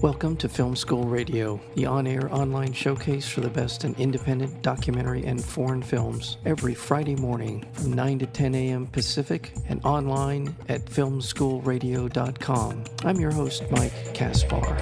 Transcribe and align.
Welcome 0.00 0.36
to 0.36 0.48
Film 0.48 0.76
School 0.76 1.02
Radio, 1.02 1.60
the 1.74 1.86
on 1.86 2.06
air 2.06 2.32
online 2.32 2.72
showcase 2.72 3.28
for 3.28 3.40
the 3.40 3.50
best 3.50 3.84
in 3.84 3.96
independent 3.96 4.62
documentary 4.62 5.24
and 5.24 5.44
foreign 5.44 5.82
films, 5.82 6.36
every 6.44 6.72
Friday 6.72 7.16
morning 7.16 7.66
from 7.72 7.94
9 7.94 8.20
to 8.20 8.26
10 8.26 8.54
a.m. 8.54 8.86
Pacific 8.86 9.52
and 9.66 9.84
online 9.84 10.54
at 10.68 10.84
filmschoolradio.com. 10.84 12.84
I'm 13.04 13.16
your 13.16 13.32
host, 13.32 13.64
Mike 13.72 14.14
Kaspar. 14.14 14.76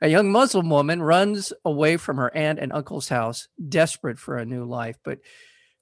A 0.00 0.08
young 0.08 0.30
Muslim 0.30 0.70
woman 0.70 1.02
runs 1.02 1.52
away 1.64 1.96
from 1.96 2.18
her 2.18 2.32
aunt 2.36 2.60
and 2.60 2.72
uncle's 2.72 3.08
house, 3.08 3.48
desperate 3.68 4.20
for 4.20 4.36
a 4.36 4.46
new 4.46 4.64
life, 4.64 4.96
but 5.02 5.18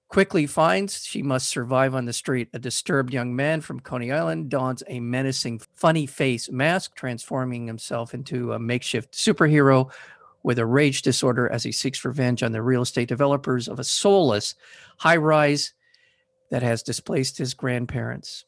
quickly 0.09 0.47
finds 0.47 1.05
she 1.05 1.23
must 1.23 1.49
survive 1.49 1.95
on 1.95 2.05
the 2.05 2.13
street. 2.13 2.49
A 2.53 2.59
disturbed 2.59 3.13
young 3.13 3.35
man 3.35 3.61
from 3.61 3.81
Coney 3.81 4.13
Island 4.13 4.49
dons 4.49 4.83
a 4.89 5.01
menacing, 5.01 5.61
funny 5.75 6.07
face 6.07 6.51
mask, 6.51 6.95
transforming 6.95 7.67
himself 7.67 8.15
into 8.15 8.53
a 8.53 8.59
makeshift 8.59 9.13
superhero 9.13 9.91
with 10.43 10.59
a 10.59 10.67
rage 10.67 11.03
disorder 11.03 11.51
as 11.51 11.65
he 11.65 11.73
seeks 11.73 12.05
revenge 12.05 12.43
on 12.43 12.53
the 12.53 12.63
real 12.63 12.83
estate 12.83 13.09
developers 13.09 13.67
of 13.67 13.79
a 13.79 13.85
soulless 13.85 14.55
high 14.99 15.17
rise 15.17 15.73
that 16.51 16.63
has 16.63 16.83
displaced 16.83 17.39
his 17.39 17.55
grandparents. 17.55 18.45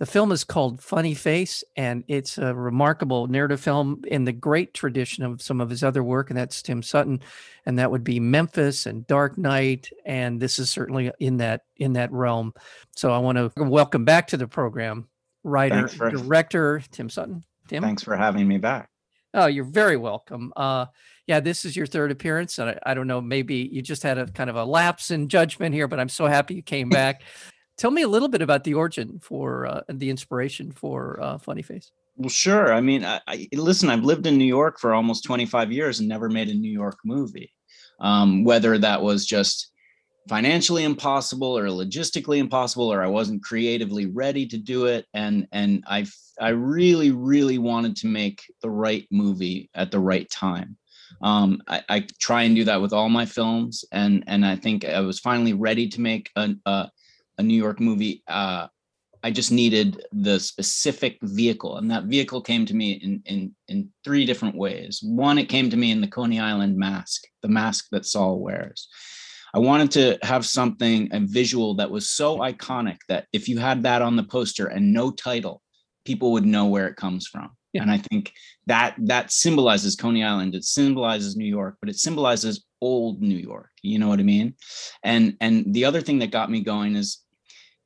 The 0.00 0.06
film 0.06 0.32
is 0.32 0.44
called 0.44 0.82
Funny 0.82 1.12
Face, 1.12 1.62
and 1.76 2.04
it's 2.08 2.38
a 2.38 2.54
remarkable 2.54 3.26
narrative 3.26 3.60
film 3.60 4.02
in 4.06 4.24
the 4.24 4.32
great 4.32 4.72
tradition 4.72 5.24
of 5.24 5.42
some 5.42 5.60
of 5.60 5.68
his 5.68 5.84
other 5.84 6.02
work, 6.02 6.30
and 6.30 6.38
that's 6.38 6.62
Tim 6.62 6.82
Sutton, 6.82 7.20
and 7.66 7.78
that 7.78 7.90
would 7.90 8.02
be 8.02 8.18
Memphis 8.18 8.86
and 8.86 9.06
Dark 9.06 9.36
Night, 9.36 9.90
and 10.06 10.40
this 10.40 10.58
is 10.58 10.70
certainly 10.70 11.12
in 11.20 11.36
that 11.36 11.64
in 11.76 11.92
that 11.92 12.10
realm. 12.12 12.54
So 12.96 13.12
I 13.12 13.18
want 13.18 13.36
to 13.36 13.52
welcome 13.62 14.06
back 14.06 14.28
to 14.28 14.38
the 14.38 14.48
program 14.48 15.06
writer 15.44 15.86
for, 15.86 16.10
director 16.10 16.82
Tim 16.90 17.10
Sutton. 17.10 17.44
Tim, 17.68 17.82
thanks 17.82 18.02
for 18.02 18.16
having 18.16 18.48
me 18.48 18.56
back. 18.56 18.88
Oh, 19.34 19.48
you're 19.48 19.64
very 19.64 19.98
welcome. 19.98 20.50
Uh, 20.56 20.86
yeah, 21.26 21.40
this 21.40 21.66
is 21.66 21.76
your 21.76 21.84
third 21.84 22.10
appearance, 22.10 22.58
and 22.58 22.70
I, 22.70 22.78
I 22.86 22.94
don't 22.94 23.06
know, 23.06 23.20
maybe 23.20 23.68
you 23.70 23.82
just 23.82 24.02
had 24.02 24.16
a 24.16 24.26
kind 24.28 24.48
of 24.48 24.56
a 24.56 24.64
lapse 24.64 25.10
in 25.10 25.28
judgment 25.28 25.74
here, 25.74 25.88
but 25.88 26.00
I'm 26.00 26.08
so 26.08 26.24
happy 26.24 26.54
you 26.54 26.62
came 26.62 26.88
back. 26.88 27.20
Tell 27.80 27.90
me 27.90 28.02
a 28.02 28.08
little 28.08 28.28
bit 28.28 28.42
about 28.42 28.64
the 28.64 28.74
origin 28.74 29.18
for 29.22 29.64
uh, 29.64 29.80
the 29.88 30.10
inspiration 30.10 30.70
for 30.70 31.18
uh, 31.22 31.38
Funny 31.38 31.62
Face. 31.62 31.90
Well, 32.14 32.28
sure. 32.28 32.74
I 32.74 32.82
mean, 32.82 33.06
I, 33.06 33.22
I, 33.26 33.48
listen, 33.54 33.88
I've 33.88 34.04
lived 34.04 34.26
in 34.26 34.36
New 34.36 34.44
York 34.44 34.78
for 34.78 34.92
almost 34.92 35.24
25 35.24 35.72
years 35.72 35.98
and 35.98 36.06
never 36.06 36.28
made 36.28 36.50
a 36.50 36.54
New 36.54 36.70
York 36.70 36.98
movie. 37.06 37.50
Um, 37.98 38.44
whether 38.44 38.76
that 38.76 39.00
was 39.00 39.24
just 39.24 39.72
financially 40.28 40.84
impossible 40.84 41.56
or 41.56 41.68
logistically 41.68 42.36
impossible, 42.36 42.92
or 42.92 43.02
I 43.02 43.06
wasn't 43.06 43.42
creatively 43.42 44.04
ready 44.04 44.46
to 44.48 44.58
do 44.58 44.84
it. 44.84 45.06
And 45.14 45.48
and 45.50 45.82
I 45.86 46.04
I 46.38 46.50
really, 46.50 47.12
really 47.12 47.56
wanted 47.56 47.96
to 47.96 48.08
make 48.08 48.42
the 48.60 48.68
right 48.68 49.08
movie 49.10 49.70
at 49.74 49.90
the 49.90 50.00
right 50.00 50.28
time. 50.28 50.76
Um, 51.22 51.62
I, 51.66 51.82
I, 51.88 52.06
try 52.20 52.42
and 52.42 52.54
do 52.54 52.64
that 52.64 52.80
with 52.80 52.92
all 52.92 53.08
my 53.08 53.24
films, 53.24 53.86
and 53.90 54.22
and 54.26 54.44
I 54.44 54.56
think 54.56 54.84
I 54.84 55.00
was 55.00 55.18
finally 55.18 55.54
ready 55.54 55.88
to 55.88 56.00
make 56.00 56.30
a, 56.36 56.50
a 56.66 56.90
a 57.40 57.42
New 57.42 57.56
York 57.56 57.80
movie, 57.80 58.22
uh, 58.28 58.68
I 59.22 59.30
just 59.30 59.52
needed 59.52 60.02
the 60.12 60.38
specific 60.40 61.18
vehicle, 61.22 61.76
and 61.76 61.90
that 61.90 62.04
vehicle 62.04 62.40
came 62.40 62.64
to 62.66 62.74
me 62.74 62.92
in 62.92 63.22
in 63.26 63.54
in 63.68 63.88
three 64.04 64.24
different 64.24 64.56
ways. 64.56 65.00
One, 65.02 65.38
it 65.38 65.48
came 65.48 65.68
to 65.70 65.76
me 65.76 65.90
in 65.90 66.00
the 66.00 66.14
Coney 66.16 66.40
Island 66.40 66.76
mask, 66.76 67.22
the 67.42 67.48
mask 67.48 67.88
that 67.92 68.06
Saul 68.06 68.38
wears. 68.38 68.88
I 69.52 69.58
wanted 69.58 69.90
to 69.92 70.18
have 70.22 70.46
something, 70.46 71.08
a 71.12 71.20
visual 71.20 71.74
that 71.74 71.90
was 71.90 72.08
so 72.08 72.38
iconic 72.38 72.98
that 73.08 73.26
if 73.32 73.48
you 73.48 73.58
had 73.58 73.82
that 73.82 74.00
on 74.00 74.16
the 74.16 74.22
poster 74.22 74.66
and 74.66 74.92
no 74.92 75.10
title, 75.10 75.60
people 76.04 76.32
would 76.32 76.46
know 76.46 76.66
where 76.66 76.86
it 76.86 76.96
comes 76.96 77.26
from. 77.26 77.50
Yeah. 77.72 77.82
And 77.82 77.90
I 77.90 77.98
think 77.98 78.32
that 78.66 78.94
that 78.98 79.32
symbolizes 79.32 79.96
Coney 79.96 80.24
Island. 80.24 80.54
It 80.54 80.64
symbolizes 80.64 81.36
New 81.36 81.46
York, 81.46 81.76
but 81.80 81.90
it 81.90 81.96
symbolizes 81.96 82.64
old 82.80 83.20
New 83.20 83.36
York. 83.36 83.70
You 83.82 83.98
know 83.98 84.08
what 84.08 84.20
I 84.20 84.24
mean? 84.24 84.54
And 85.02 85.36
and 85.40 85.72
the 85.74 85.84
other 85.84 86.00
thing 86.00 86.18
that 86.20 86.30
got 86.30 86.50
me 86.50 86.60
going 86.60 86.96
is 86.96 87.18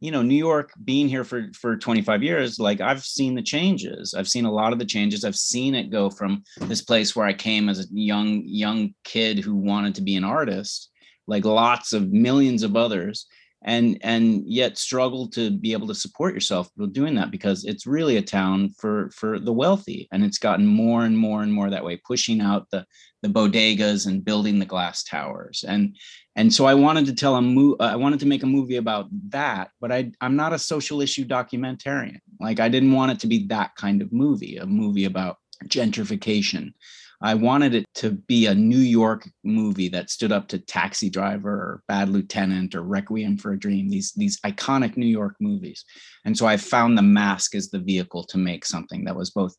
you 0.05 0.11
know 0.11 0.21
new 0.21 0.37
york 0.37 0.71
being 0.85 1.09
here 1.09 1.25
for 1.25 1.47
for 1.55 1.79
25 1.79 2.23
years 2.23 2.59
like 2.59 2.83
i've 2.83 3.03
seen 3.03 3.35
the 3.35 3.43
changes. 3.43 4.13
I've 4.13 4.29
seen 4.29 4.45
a 4.45 4.53
lot 4.53 4.75
of 4.75 4.79
the 4.79 4.85
changes. 4.85 5.25
I've 5.25 5.35
seen 5.35 5.75
it 5.75 5.91
go 5.91 6.11
from 6.11 6.45
this 6.61 6.83
place 6.83 7.17
where 7.17 7.27
i 7.27 7.33
came 7.33 7.71
as 7.71 7.81
a 7.81 7.87
young 7.91 8.43
young 8.45 8.95
kid 9.05 9.39
who 9.39 9.57
wanted 9.57 9.95
to 9.95 10.03
be 10.03 10.17
an 10.17 10.25
artist 10.25 10.91
like 11.27 11.47
lots 11.47 11.95
of 11.95 12.13
millions 12.13 12.63
of 12.63 12.77
others 12.77 13.27
and 13.65 13.99
and 14.03 14.43
yet 14.47 14.77
struggle 14.79 15.29
to 15.29 15.51
be 15.51 15.73
able 15.73 15.87
to 15.87 15.95
support 15.95 16.35
yourself 16.35 16.69
doing 16.93 17.15
that 17.15 17.31
because 17.31 17.65
it's 17.65 17.87
really 17.87 18.17
a 18.17 18.23
town 18.23 18.71
for 18.79 19.11
for 19.11 19.39
the 19.39 19.53
wealthy 19.53 20.07
and 20.13 20.25
it's 20.25 20.39
gotten 20.39 20.67
more 20.67 21.05
and 21.05 21.17
more 21.17 21.43
and 21.43 21.53
more 21.53 21.71
that 21.71 21.85
way 21.85 22.01
pushing 22.07 22.41
out 22.41 22.69
the 22.71 22.85
the 23.23 23.29
bodegas 23.29 24.07
and 24.07 24.25
building 24.25 24.59
the 24.59 24.67
glass 24.67 25.03
towers. 25.03 25.65
And 25.67 25.97
and 26.37 26.53
so 26.53 26.67
i 26.67 26.75
wanted 26.75 27.07
to 27.07 27.15
tell 27.15 27.37
a 27.37 27.43
movie 27.43 27.81
uh, 27.81 27.93
i 27.93 27.97
wanted 27.97 28.21
to 28.21 28.27
make 28.27 28.43
a 28.43 28.47
movie 28.47 28.77
about 28.77 29.07
that 29.29 29.71
but 29.81 29.93
i 29.93 30.11
i'm 30.21 30.35
not 30.35 30.53
a 30.53 30.59
social 30.59 31.01
issue 31.01 31.25
documentarian. 31.25 32.19
Like 32.41 32.61
i 32.61 32.69
didn't 32.69 32.93
want 32.93 33.13
it 33.13 33.21
to 33.21 33.27
be 33.27 33.47
that 33.47 33.75
kind 33.77 34.03
of 34.03 34.13
movie 34.13 34.57
a 34.57 34.67
movie 34.67 35.05
about 35.05 35.37
gentrification 35.67 36.75
I 37.25 37.33
wanted 37.33 37.75
it 37.75 37.87
to 37.95 38.11
be 38.11 38.45
a 38.45 38.55
New 38.55 38.77
York 38.77 39.27
movie 39.45 39.89
that 39.89 40.11
stood 40.11 40.31
up 40.31 40.47
to 40.49 40.59
Taxi 40.59 41.09
Driver 41.09 41.51
or 41.51 41.83
Bad 41.89 42.11
Lieutenant 42.11 42.75
or 42.75 42.83
Requiem 42.83 43.39
for 43.39 43.55
a 43.55 43.59
Dream, 43.59 43.89
these, 43.89 44.13
these 44.13 44.39
iconic 44.43 44.99
New 44.99 45.07
York 45.07 45.35
movies. 45.41 45.87
And 46.27 46.37
so 46.37 46.45
I 46.45 46.59
found 46.59 46.99
The 46.99 47.03
Mask 47.03 47.55
as 47.55 47.71
the 47.71 47.79
vehicle 47.79 48.25
to 48.25 48.37
make 48.37 48.67
something 48.67 49.05
that 49.05 49.17
was 49.17 49.31
both 49.31 49.57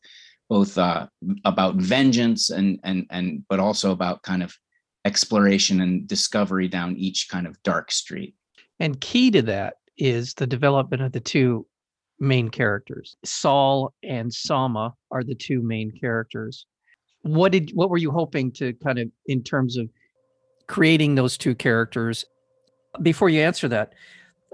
both 0.48 0.78
uh, 0.78 1.08
about 1.44 1.74
vengeance 1.74 2.50
and 2.50 2.78
and 2.84 3.04
and 3.10 3.42
but 3.48 3.58
also 3.58 3.90
about 3.90 4.22
kind 4.22 4.44
of 4.44 4.54
exploration 5.04 5.80
and 5.80 6.06
discovery 6.06 6.68
down 6.68 6.96
each 6.96 7.26
kind 7.28 7.48
of 7.48 7.60
dark 7.64 7.90
street. 7.90 8.36
And 8.78 9.00
key 9.00 9.32
to 9.32 9.42
that 9.42 9.74
is 9.98 10.34
the 10.34 10.46
development 10.46 11.02
of 11.02 11.10
the 11.10 11.18
two 11.18 11.66
main 12.20 12.48
characters. 12.48 13.16
Saul 13.24 13.92
and 14.04 14.32
Zama 14.32 14.94
are 15.10 15.24
the 15.24 15.34
two 15.34 15.62
main 15.62 15.90
characters 15.90 16.64
what 17.26 17.52
did 17.52 17.70
what 17.74 17.90
were 17.90 17.98
you 17.98 18.10
hoping 18.10 18.52
to 18.52 18.72
kind 18.74 18.98
of 18.98 19.08
in 19.26 19.42
terms 19.42 19.76
of 19.76 19.88
creating 20.66 21.14
those 21.14 21.36
two 21.36 21.54
characters? 21.54 22.24
Before 23.02 23.28
you 23.28 23.40
answer 23.40 23.68
that 23.68 23.92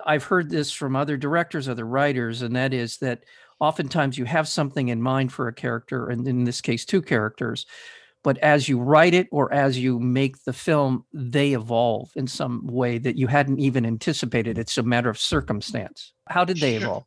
i've 0.04 0.24
heard 0.24 0.50
this 0.50 0.72
from 0.72 0.96
other 0.96 1.16
directors 1.16 1.68
other 1.68 1.86
writers 1.86 2.42
and 2.42 2.56
that 2.56 2.74
is 2.74 2.96
that 2.98 3.22
oftentimes 3.60 4.18
you 4.18 4.24
have 4.24 4.48
something 4.48 4.88
in 4.88 5.00
mind 5.00 5.32
for 5.32 5.46
a 5.46 5.52
character 5.52 6.08
and 6.08 6.26
in 6.26 6.42
this 6.42 6.60
case 6.60 6.84
two 6.84 7.00
characters 7.00 7.66
but 8.22 8.38
as 8.38 8.68
you 8.68 8.78
write 8.78 9.14
it 9.14 9.28
or 9.30 9.52
as 9.52 9.78
you 9.78 9.98
make 9.98 10.44
the 10.44 10.52
film 10.52 11.04
they 11.12 11.52
evolve 11.52 12.10
in 12.14 12.26
some 12.26 12.66
way 12.66 12.98
that 12.98 13.16
you 13.16 13.26
hadn't 13.26 13.58
even 13.58 13.84
anticipated. 13.84 14.58
It's 14.58 14.78
a 14.78 14.82
matter 14.82 15.10
of 15.10 15.18
circumstance. 15.18 16.12
How 16.28 16.44
did 16.44 16.58
they 16.58 16.76
evolve 16.76 17.04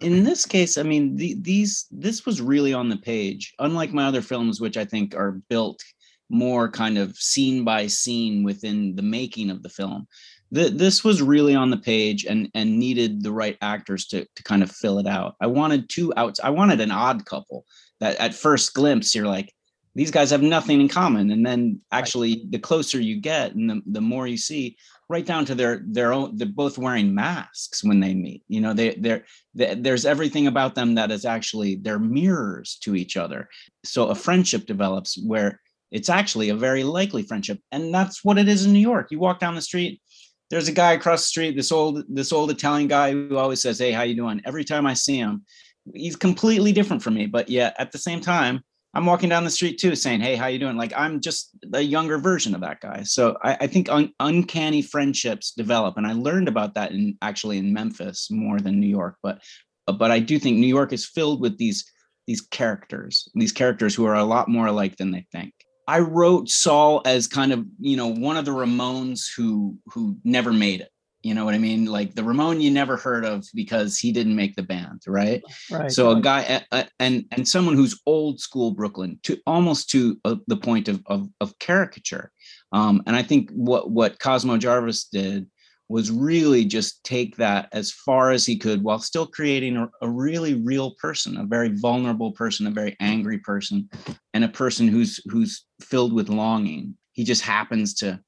in 0.00 0.24
this 0.24 0.46
case 0.46 0.78
i 0.78 0.82
mean 0.82 1.16
the, 1.16 1.36
these 1.40 1.86
this 1.90 2.26
was 2.26 2.40
really 2.40 2.72
on 2.72 2.88
the 2.88 2.96
page. 2.96 3.54
Unlike 3.58 3.92
my 3.92 4.04
other 4.06 4.22
films 4.22 4.60
which 4.60 4.76
i 4.76 4.84
think 4.84 5.14
are 5.14 5.40
built 5.48 5.82
more 6.30 6.70
kind 6.70 6.98
of 6.98 7.16
scene 7.16 7.64
by 7.64 7.86
scene 7.86 8.44
within 8.44 8.94
the 8.94 9.02
making 9.02 9.50
of 9.50 9.62
the 9.62 9.68
film 9.68 10.06
the, 10.50 10.68
this 10.68 11.04
was 11.04 11.22
really 11.22 11.54
on 11.54 11.70
the 11.70 11.76
page 11.76 12.24
and 12.24 12.48
and 12.54 12.78
needed 12.78 13.22
the 13.22 13.32
right 13.32 13.56
actors 13.60 14.06
to, 14.06 14.26
to 14.36 14.42
kind 14.42 14.62
of 14.62 14.70
fill 14.70 14.98
it 14.98 15.06
out. 15.06 15.36
I 15.40 15.46
wanted 15.46 15.88
two 15.88 16.12
outs 16.16 16.40
i 16.42 16.50
wanted 16.50 16.80
an 16.80 16.90
odd 16.90 17.24
couple 17.24 17.64
that 18.00 18.16
at 18.16 18.34
first 18.34 18.74
glimpse 18.74 19.14
you're 19.14 19.26
like 19.26 19.52
these 19.98 20.12
guys 20.12 20.30
have 20.30 20.42
nothing 20.42 20.80
in 20.80 20.88
common. 20.88 21.32
And 21.32 21.44
then 21.44 21.80
actually 21.90 22.46
the 22.50 22.60
closer 22.60 23.00
you 23.00 23.20
get 23.20 23.56
and 23.56 23.68
the, 23.68 23.82
the 23.84 24.00
more 24.00 24.28
you 24.28 24.36
see 24.36 24.76
right 25.08 25.26
down 25.26 25.44
to 25.46 25.56
their 25.56 25.82
their 25.88 26.12
own 26.12 26.36
they're 26.36 26.46
both 26.46 26.78
wearing 26.78 27.12
masks 27.12 27.82
when 27.82 27.98
they 27.98 28.14
meet. 28.14 28.44
You 28.46 28.60
know 28.60 28.72
they 28.72 28.94
they're, 28.94 29.24
they, 29.56 29.74
there's 29.74 30.06
everything 30.06 30.46
about 30.46 30.76
them 30.76 30.94
that 30.94 31.10
is 31.10 31.24
actually 31.24 31.74
they're 31.82 31.98
mirrors 31.98 32.78
to 32.82 32.94
each 32.94 33.16
other. 33.16 33.48
So 33.84 34.06
a 34.06 34.14
friendship 34.14 34.66
develops 34.66 35.20
where 35.20 35.60
it's 35.90 36.08
actually 36.08 36.50
a 36.50 36.54
very 36.54 36.84
likely 36.84 37.24
friendship. 37.24 37.58
And 37.72 37.92
that's 37.92 38.24
what 38.24 38.38
it 38.38 38.46
is 38.46 38.66
in 38.66 38.72
new 38.72 38.78
york. 38.78 39.08
You 39.10 39.18
walk 39.18 39.40
down 39.40 39.56
the 39.56 39.62
street 39.62 40.00
there's 40.48 40.68
a 40.68 40.72
guy 40.72 40.92
across 40.92 41.22
the 41.22 41.28
street 41.28 41.56
this 41.56 41.72
old 41.72 42.04
this 42.08 42.32
old 42.32 42.50
italian 42.50 42.88
guy 42.88 43.10
who 43.10 43.36
always 43.36 43.60
says 43.60 43.80
hey 43.80 43.90
how 43.90 44.02
you 44.02 44.14
doing? 44.14 44.40
Every 44.44 44.64
time 44.64 44.86
i 44.86 44.94
see 44.94 45.16
him 45.16 45.44
he's 45.92 46.14
completely 46.14 46.72
different 46.72 47.02
from 47.02 47.14
me. 47.14 47.26
But 47.26 47.48
yet 47.48 47.74
at 47.80 47.90
the 47.90 47.98
same 47.98 48.20
time 48.20 48.62
I'm 48.98 49.06
walking 49.06 49.28
down 49.28 49.44
the 49.44 49.50
street 49.50 49.78
too, 49.78 49.94
saying, 49.94 50.22
"Hey, 50.22 50.34
how 50.34 50.48
you 50.48 50.58
doing?" 50.58 50.76
Like 50.76 50.92
I'm 50.96 51.20
just 51.20 51.50
a 51.72 51.80
younger 51.80 52.18
version 52.18 52.52
of 52.52 52.62
that 52.62 52.80
guy. 52.80 53.04
So 53.04 53.38
I, 53.44 53.56
I 53.60 53.66
think 53.68 53.88
un- 53.88 54.12
uncanny 54.18 54.82
friendships 54.82 55.52
develop, 55.52 55.96
and 55.96 56.04
I 56.04 56.14
learned 56.14 56.48
about 56.48 56.74
that 56.74 56.90
in 56.90 57.16
actually 57.22 57.58
in 57.58 57.72
Memphis 57.72 58.28
more 58.28 58.58
than 58.58 58.80
New 58.80 58.88
York. 58.88 59.14
But 59.22 59.40
uh, 59.86 59.92
but 59.92 60.10
I 60.10 60.18
do 60.18 60.40
think 60.40 60.58
New 60.58 60.66
York 60.66 60.92
is 60.92 61.06
filled 61.06 61.40
with 61.40 61.58
these 61.58 61.88
these 62.26 62.40
characters, 62.40 63.28
these 63.36 63.52
characters 63.52 63.94
who 63.94 64.04
are 64.04 64.16
a 64.16 64.24
lot 64.24 64.48
more 64.48 64.66
alike 64.66 64.96
than 64.96 65.12
they 65.12 65.24
think. 65.30 65.54
I 65.86 66.00
wrote 66.00 66.48
Saul 66.48 67.00
as 67.04 67.28
kind 67.28 67.52
of 67.52 67.64
you 67.78 67.96
know 67.96 68.08
one 68.08 68.36
of 68.36 68.46
the 68.46 68.50
Ramones 68.50 69.32
who 69.32 69.78
who 69.86 70.16
never 70.24 70.52
made 70.52 70.80
it 70.80 70.90
You 71.22 71.34
know 71.34 71.44
what 71.44 71.54
I 71.54 71.58
mean? 71.58 71.86
Like 71.86 72.14
the 72.14 72.22
Ramon 72.22 72.60
you 72.60 72.70
never 72.70 72.96
heard 72.96 73.24
of 73.24 73.44
because 73.54 73.98
he 73.98 74.12
didn't 74.12 74.36
make 74.36 74.54
the 74.54 74.62
band, 74.62 75.02
right? 75.06 75.42
Right. 75.70 75.90
So 75.90 76.10
a 76.10 76.20
guy 76.20 76.62
and 77.00 77.24
and 77.32 77.48
someone 77.48 77.74
who's 77.74 78.00
old 78.06 78.40
school 78.40 78.70
Brooklyn 78.70 79.18
to 79.24 79.36
almost 79.46 79.90
to 79.90 80.16
uh, 80.24 80.36
the 80.46 80.56
point 80.56 80.88
of 80.88 81.02
of, 81.06 81.28
of 81.40 81.58
caricature. 81.58 82.30
Um, 82.72 83.02
and 83.06 83.16
I 83.16 83.22
think 83.22 83.50
what 83.50 83.90
what 83.90 84.20
Cosmo 84.20 84.58
Jarvis 84.58 85.04
did 85.04 85.48
was 85.88 86.10
really 86.10 86.64
just 86.64 87.02
take 87.02 87.36
that 87.36 87.68
as 87.72 87.90
far 87.90 88.30
as 88.30 88.44
he 88.44 88.56
could 88.56 88.82
while 88.82 88.98
still 88.98 89.26
creating 89.26 89.76
a, 89.76 89.88
a, 90.02 90.08
really 90.08 90.54
real 90.54 90.94
person 91.00 91.38
a 91.38 91.44
very 91.44 91.70
vulnerable 91.70 92.32
person 92.32 92.66
a 92.66 92.70
very 92.70 92.94
angry 93.00 93.38
person 93.38 93.88
and 94.34 94.44
a 94.44 94.48
person 94.48 94.86
who's 94.86 95.20
who's 95.30 95.64
filled 95.80 96.12
with 96.12 96.28
longing 96.28 96.94
he 97.12 97.24
just 97.24 97.42
happens 97.42 97.94
to 97.94 98.20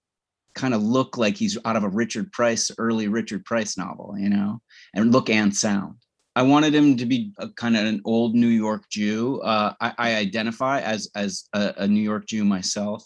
kind 0.54 0.74
of 0.74 0.82
look 0.82 1.16
like 1.16 1.36
he's 1.36 1.58
out 1.64 1.76
of 1.76 1.84
a 1.84 1.88
richard 1.88 2.30
price 2.32 2.70
early 2.78 3.08
richard 3.08 3.44
price 3.44 3.76
novel 3.76 4.14
you 4.18 4.28
know 4.28 4.60
and 4.94 5.12
look 5.12 5.30
and 5.30 5.54
sound. 5.54 5.94
I 6.36 6.42
wanted 6.42 6.74
him 6.74 6.96
to 6.96 7.06
be 7.06 7.32
a, 7.38 7.48
kind 7.48 7.76
of 7.76 7.84
an 7.84 8.00
old 8.04 8.34
new 8.34 8.48
york 8.48 8.88
jew. 8.88 9.40
Uh, 9.42 9.74
I, 9.80 9.92
I, 9.98 10.14
identify 10.14 10.80
as 10.80 11.10
as 11.14 11.48
a, 11.52 11.74
a 11.78 11.88
new 11.88 12.00
york 12.00 12.26
jew 12.26 12.44
myself 12.44 13.04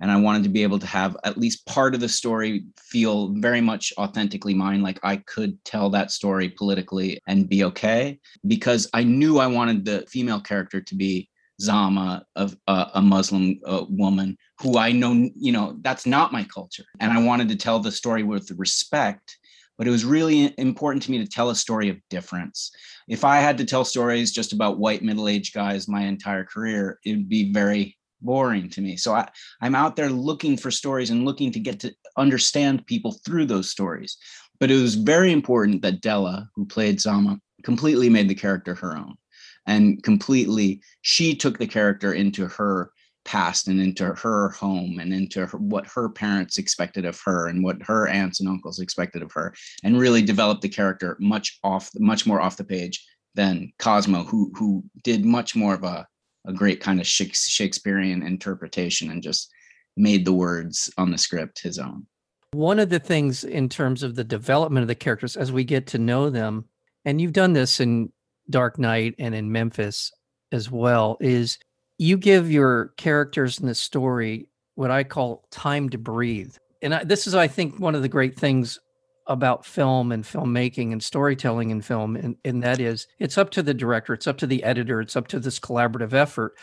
and 0.00 0.10
I 0.10 0.16
wanted 0.16 0.42
to 0.42 0.50
be 0.50 0.62
able 0.62 0.78
to 0.78 0.86
have 0.86 1.16
at 1.24 1.38
least 1.38 1.66
part 1.66 1.94
of 1.94 2.00
the 2.00 2.08
story 2.08 2.66
feel 2.78 3.32
very 3.34 3.60
much 3.60 3.92
authentically 3.98 4.54
mine, 4.54 4.82
like 4.82 5.00
I 5.02 5.16
could 5.16 5.62
tell 5.64 5.88
that 5.90 6.10
story 6.10 6.50
politically 6.50 7.20
and 7.26 7.48
be 7.48 7.64
okay, 7.64 8.18
because 8.46 8.88
I 8.92 9.04
knew 9.04 9.38
I 9.38 9.46
wanted 9.46 9.84
the 9.84 10.04
female 10.08 10.40
character 10.40 10.80
to 10.80 10.94
be 10.94 11.28
Zama, 11.60 12.24
of 12.36 12.56
uh, 12.66 12.86
a 12.94 13.02
Muslim 13.02 13.60
uh, 13.64 13.84
woman 13.88 14.36
who 14.60 14.78
I 14.78 14.92
know, 14.92 15.12
you 15.34 15.52
know, 15.52 15.76
that's 15.82 16.06
not 16.06 16.32
my 16.32 16.44
culture, 16.44 16.84
and 17.00 17.12
I 17.12 17.22
wanted 17.22 17.48
to 17.48 17.56
tell 17.56 17.78
the 17.78 17.92
story 17.92 18.22
with 18.22 18.50
respect. 18.56 19.36
But 19.78 19.86
it 19.86 19.90
was 19.90 20.06
really 20.06 20.54
important 20.56 21.02
to 21.02 21.10
me 21.10 21.18
to 21.18 21.26
tell 21.26 21.50
a 21.50 21.54
story 21.54 21.90
of 21.90 21.98
difference. 22.08 22.70
If 23.08 23.24
I 23.24 23.40
had 23.40 23.58
to 23.58 23.66
tell 23.66 23.84
stories 23.84 24.32
just 24.32 24.54
about 24.54 24.78
white 24.78 25.02
middle-aged 25.02 25.52
guys 25.52 25.86
my 25.86 26.02
entire 26.02 26.44
career, 26.44 26.98
it 27.04 27.10
would 27.10 27.28
be 27.28 27.52
very 27.52 27.96
boring 28.22 28.70
to 28.70 28.80
me. 28.80 28.96
So 28.96 29.12
I, 29.12 29.28
I'm 29.60 29.74
out 29.74 29.94
there 29.94 30.08
looking 30.08 30.56
for 30.56 30.70
stories 30.70 31.10
and 31.10 31.26
looking 31.26 31.52
to 31.52 31.60
get 31.60 31.78
to 31.80 31.92
understand 32.16 32.86
people 32.86 33.20
through 33.24 33.44
those 33.44 33.70
stories. 33.70 34.16
But 34.58 34.70
it 34.70 34.80
was 34.80 34.94
very 34.94 35.30
important 35.30 35.82
that 35.82 36.00
Dela, 36.00 36.48
who 36.54 36.64
played 36.64 36.98
Zama, 36.98 37.38
completely 37.62 38.08
made 38.08 38.30
the 38.30 38.34
character 38.34 38.74
her 38.74 38.96
own 38.96 39.16
and 39.66 40.02
completely 40.02 40.80
she 41.02 41.34
took 41.34 41.58
the 41.58 41.66
character 41.66 42.12
into 42.12 42.46
her 42.46 42.90
past 43.24 43.66
and 43.66 43.80
into 43.80 44.04
her 44.14 44.50
home 44.50 45.00
and 45.00 45.12
into 45.12 45.44
her, 45.44 45.58
what 45.58 45.86
her 45.86 46.08
parents 46.08 46.58
expected 46.58 47.04
of 47.04 47.20
her 47.24 47.48
and 47.48 47.62
what 47.62 47.82
her 47.82 48.06
aunts 48.06 48.38
and 48.40 48.48
uncles 48.48 48.78
expected 48.78 49.20
of 49.20 49.32
her 49.32 49.52
and 49.82 49.98
really 49.98 50.22
developed 50.22 50.62
the 50.62 50.68
character 50.68 51.16
much 51.20 51.58
off 51.64 51.90
much 51.98 52.24
more 52.24 52.40
off 52.40 52.56
the 52.56 52.64
page 52.64 53.04
than 53.34 53.72
Cosmo 53.78 54.22
who 54.22 54.52
who 54.56 54.84
did 55.02 55.24
much 55.24 55.56
more 55.56 55.74
of 55.74 55.82
a 55.82 56.06
a 56.46 56.52
great 56.52 56.80
kind 56.80 57.00
of 57.00 57.06
Shakespearean 57.06 58.22
interpretation 58.22 59.10
and 59.10 59.22
just 59.22 59.50
made 59.96 60.24
the 60.24 60.32
words 60.32 60.88
on 60.96 61.10
the 61.10 61.18
script 61.18 61.60
his 61.60 61.78
own. 61.78 62.06
One 62.52 62.78
of 62.78 62.88
the 62.88 63.00
things 63.00 63.44
in 63.44 63.68
terms 63.68 64.02
of 64.02 64.14
the 64.14 64.24
development 64.24 64.82
of 64.82 64.88
the 64.88 64.94
characters 64.94 65.36
as 65.36 65.50
we 65.50 65.64
get 65.64 65.88
to 65.88 65.98
know 65.98 66.30
them, 66.30 66.66
and 67.04 67.20
you've 67.20 67.32
done 67.32 67.52
this 67.52 67.80
in 67.80 68.12
Dark 68.50 68.78
Night 68.78 69.14
and 69.18 69.34
in 69.34 69.52
Memphis 69.52 70.12
as 70.52 70.70
well, 70.70 71.16
is 71.20 71.58
you 71.98 72.16
give 72.16 72.50
your 72.50 72.92
characters 72.96 73.58
in 73.58 73.66
the 73.66 73.74
story 73.74 74.48
what 74.74 74.90
I 74.90 75.04
call 75.04 75.46
time 75.50 75.88
to 75.90 75.98
breathe. 75.98 76.54
And 76.82 76.94
I, 76.94 77.04
this 77.04 77.26
is, 77.26 77.34
I 77.34 77.48
think, 77.48 77.80
one 77.80 77.94
of 77.94 78.02
the 78.02 78.08
great 78.08 78.38
things 78.38 78.78
about 79.26 79.66
film 79.66 80.12
and 80.12 80.24
filmmaking 80.24 80.92
and 80.92 81.02
storytelling 81.02 81.70
in 81.70 81.82
film 81.82 82.14
and, 82.16 82.36
and 82.44 82.62
that 82.62 82.78
is 82.78 83.08
it's 83.18 83.36
up 83.36 83.50
to 83.50 83.60
the 83.60 83.74
director 83.74 84.14
it's 84.14 84.28
up 84.28 84.38
to 84.38 84.46
the 84.46 84.62
editor 84.62 85.00
it's 85.00 85.16
up 85.16 85.26
to 85.26 85.40
this 85.40 85.58
collaborative 85.58 86.12
effort 86.12 86.54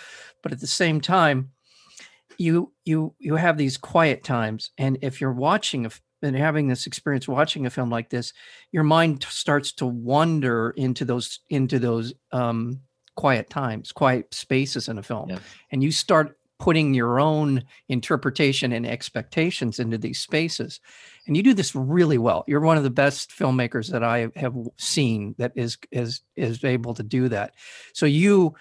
but 0.41 0.53
at 0.53 0.61
the 0.61 0.67
same 0.67 1.01
time 1.01 1.51
you 2.37 2.71
you 2.85 3.13
you 3.19 3.35
have 3.35 3.57
these 3.57 3.77
quiet 3.77 4.23
times 4.23 4.71
and 4.77 4.97
if 5.01 5.19
you're 5.19 5.33
watching 5.33 5.85
a, 5.85 5.91
and 6.23 6.35
having 6.35 6.67
this 6.67 6.87
experience 6.87 7.27
watching 7.27 7.65
a 7.65 7.69
film 7.69 7.89
like 7.89 8.09
this 8.09 8.33
your 8.71 8.83
mind 8.83 9.23
starts 9.29 9.71
to 9.71 9.85
wander 9.85 10.71
into 10.71 11.05
those 11.05 11.39
into 11.49 11.79
those 11.79 12.13
um 12.31 12.79
quiet 13.15 13.49
times 13.49 13.91
quiet 13.91 14.33
spaces 14.33 14.87
in 14.89 14.97
a 14.97 15.03
film 15.03 15.29
yeah. 15.29 15.39
and 15.71 15.83
you 15.83 15.91
start 15.91 16.37
putting 16.63 16.93
your 16.93 17.19
own 17.19 17.61
interpretation 17.89 18.71
and 18.71 18.87
expectations 18.87 19.79
into 19.79 19.97
these 19.97 20.17
spaces. 20.17 20.79
And 21.27 21.35
you 21.35 21.43
do 21.43 21.53
this 21.53 21.75
really 21.75 22.17
well. 22.17 22.45
You're 22.47 22.61
one 22.61 22.77
of 22.77 22.83
the 22.83 22.89
best 22.89 23.31
filmmakers 23.31 23.91
that 23.91 24.01
I 24.01 24.29
have 24.37 24.55
seen 24.77 25.35
that 25.39 25.51
is 25.55 25.77
is 25.91 26.21
is 26.37 26.63
able 26.63 26.93
to 26.93 27.03
do 27.03 27.27
that. 27.27 27.53
So 27.93 28.05
you 28.05 28.55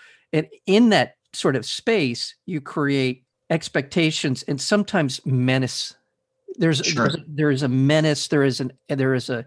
in 0.67 0.89
that 0.89 1.15
sort 1.33 1.55
of 1.55 1.65
space, 1.65 2.35
you 2.45 2.61
create 2.61 3.25
expectations 3.51 4.43
and 4.49 4.61
sometimes 4.61 5.25
menace. 5.25 5.95
There's 6.57 6.79
sure. 6.79 7.09
there's, 7.09 7.17
there 7.27 7.51
is 7.51 7.63
a 7.63 7.69
menace. 7.69 8.29
There 8.29 8.45
is 8.45 8.61
an 8.61 8.73
there 8.89 9.15
is 9.15 9.31
a 9.31 9.47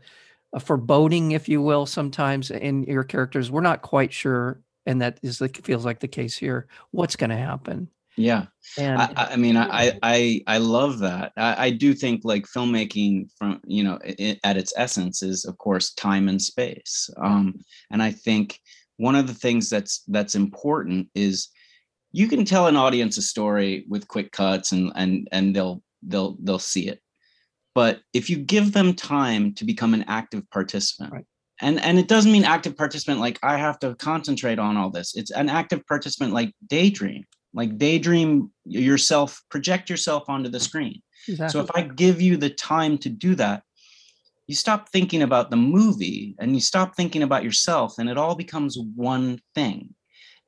a 0.54 0.60
foreboding, 0.60 1.31
if 1.31 1.50
you 1.50 1.62
will, 1.62 1.86
sometimes 1.86 2.50
in 2.50 2.84
your 2.84 3.04
characters. 3.04 3.52
We're 3.52 3.62
not 3.62 3.81
quite 3.81 4.13
sure, 4.13 4.62
and 4.86 5.02
that 5.02 5.19
is 5.22 5.38
the 5.38 5.50
feels 5.50 5.86
like 5.86 6.00
the 6.00 6.07
case 6.07 6.38
here. 6.38 6.68
What's 6.92 7.16
going 7.16 7.31
to 7.31 7.38
happen? 7.38 7.90
Yeah. 8.18 8.46
And 8.78 9.02
I, 9.02 9.12
I 9.16 9.36
mean, 9.36 9.57
I, 9.57 10.00
I, 10.02 10.42
I 10.48 10.57
love 10.57 11.00
that. 11.00 11.34
I, 11.36 11.66
I, 11.66 11.69
do 11.69 11.94
think 11.94 12.22
like 12.24 12.46
filmmaking 12.46 13.30
from, 13.38 13.60
you 13.66 13.84
know, 13.84 14.00
it, 14.04 14.40
at 14.44 14.58
its 14.58 14.74
essence 14.78 15.22
is 15.22 15.46
of 15.46 15.58
course 15.58 15.94
time 15.94 16.30
and 16.30 16.42
space. 16.42 17.10
Um, 17.18 17.56
and 17.92 18.01
I 18.01 18.12
think 18.12 18.60
one 18.98 19.16
of 19.16 19.28
the 19.28 19.34
things 19.34 19.69
that's, 19.69 20.04
that's 20.08 20.36
important 20.36 21.10
is 21.13 21.50
you 22.13 22.30
can 22.30 22.46
tell 22.46 22.68
an 22.68 22.78
audience 22.78 23.18
a 23.18 23.22
story 23.22 23.86
with 23.90 24.08
quick 24.08 24.31
cuts 24.31 24.72
and, 24.72 24.94
and, 24.96 25.28
and 25.34 25.54
they'll, 25.54 25.81
they'll, 26.07 26.38
they'll 26.42 26.60
see 26.60 26.88
it. 26.88 27.00
But 27.74 28.00
if 28.13 28.30
you 28.30 28.38
give 28.38 28.72
them 28.72 28.94
time 28.94 29.54
to 29.56 29.66
become 29.66 29.94
an 29.94 30.06
active 30.07 30.50
participant, 30.50 31.12
right. 31.12 31.25
and 31.62 31.80
and 31.81 32.00
it 32.00 32.07
doesn't 32.07 32.31
mean 32.31 32.46
active 32.46 32.78
participant 32.78 33.19
like 33.19 33.38
i 33.44 33.57
have 33.57 33.78
to 33.80 33.96
concentrate 33.96 34.60
on 34.60 34.78
all 34.78 34.90
this. 34.90 35.13
It's 35.13 35.31
an 35.31 35.50
active 35.50 35.86
participant 35.86 36.31
like 36.31 36.54
daydream. 36.68 37.25
Like 37.54 37.78
daydream 37.78 38.50
yourself 38.63 39.42
project 39.50 39.90
yourself 39.90 40.30
onto 40.30 40.50
the 40.50 40.60
screen. 40.60 41.02
Exactly. 41.28 41.52
so 41.52 41.63
if 41.63 41.72
i 41.75 41.81
give 41.81 42.22
you 42.22 42.38
the 42.38 42.51
time 42.51 42.98
to 43.00 43.10
do 43.10 43.36
that 43.36 43.63
you 44.48 44.56
stop 44.56 44.89
thinking 44.89 45.24
about 45.24 45.50
the 45.50 45.58
movie 45.58 46.36
and 46.39 46.53
you 46.53 46.62
stop 46.62 46.96
thinking 46.96 47.24
about 47.24 47.44
yourself 47.44 47.98
and 47.98 48.10
it 48.10 48.18
all 48.18 48.36
becomes 48.36 48.77
one 48.96 49.39
thing. 49.56 49.96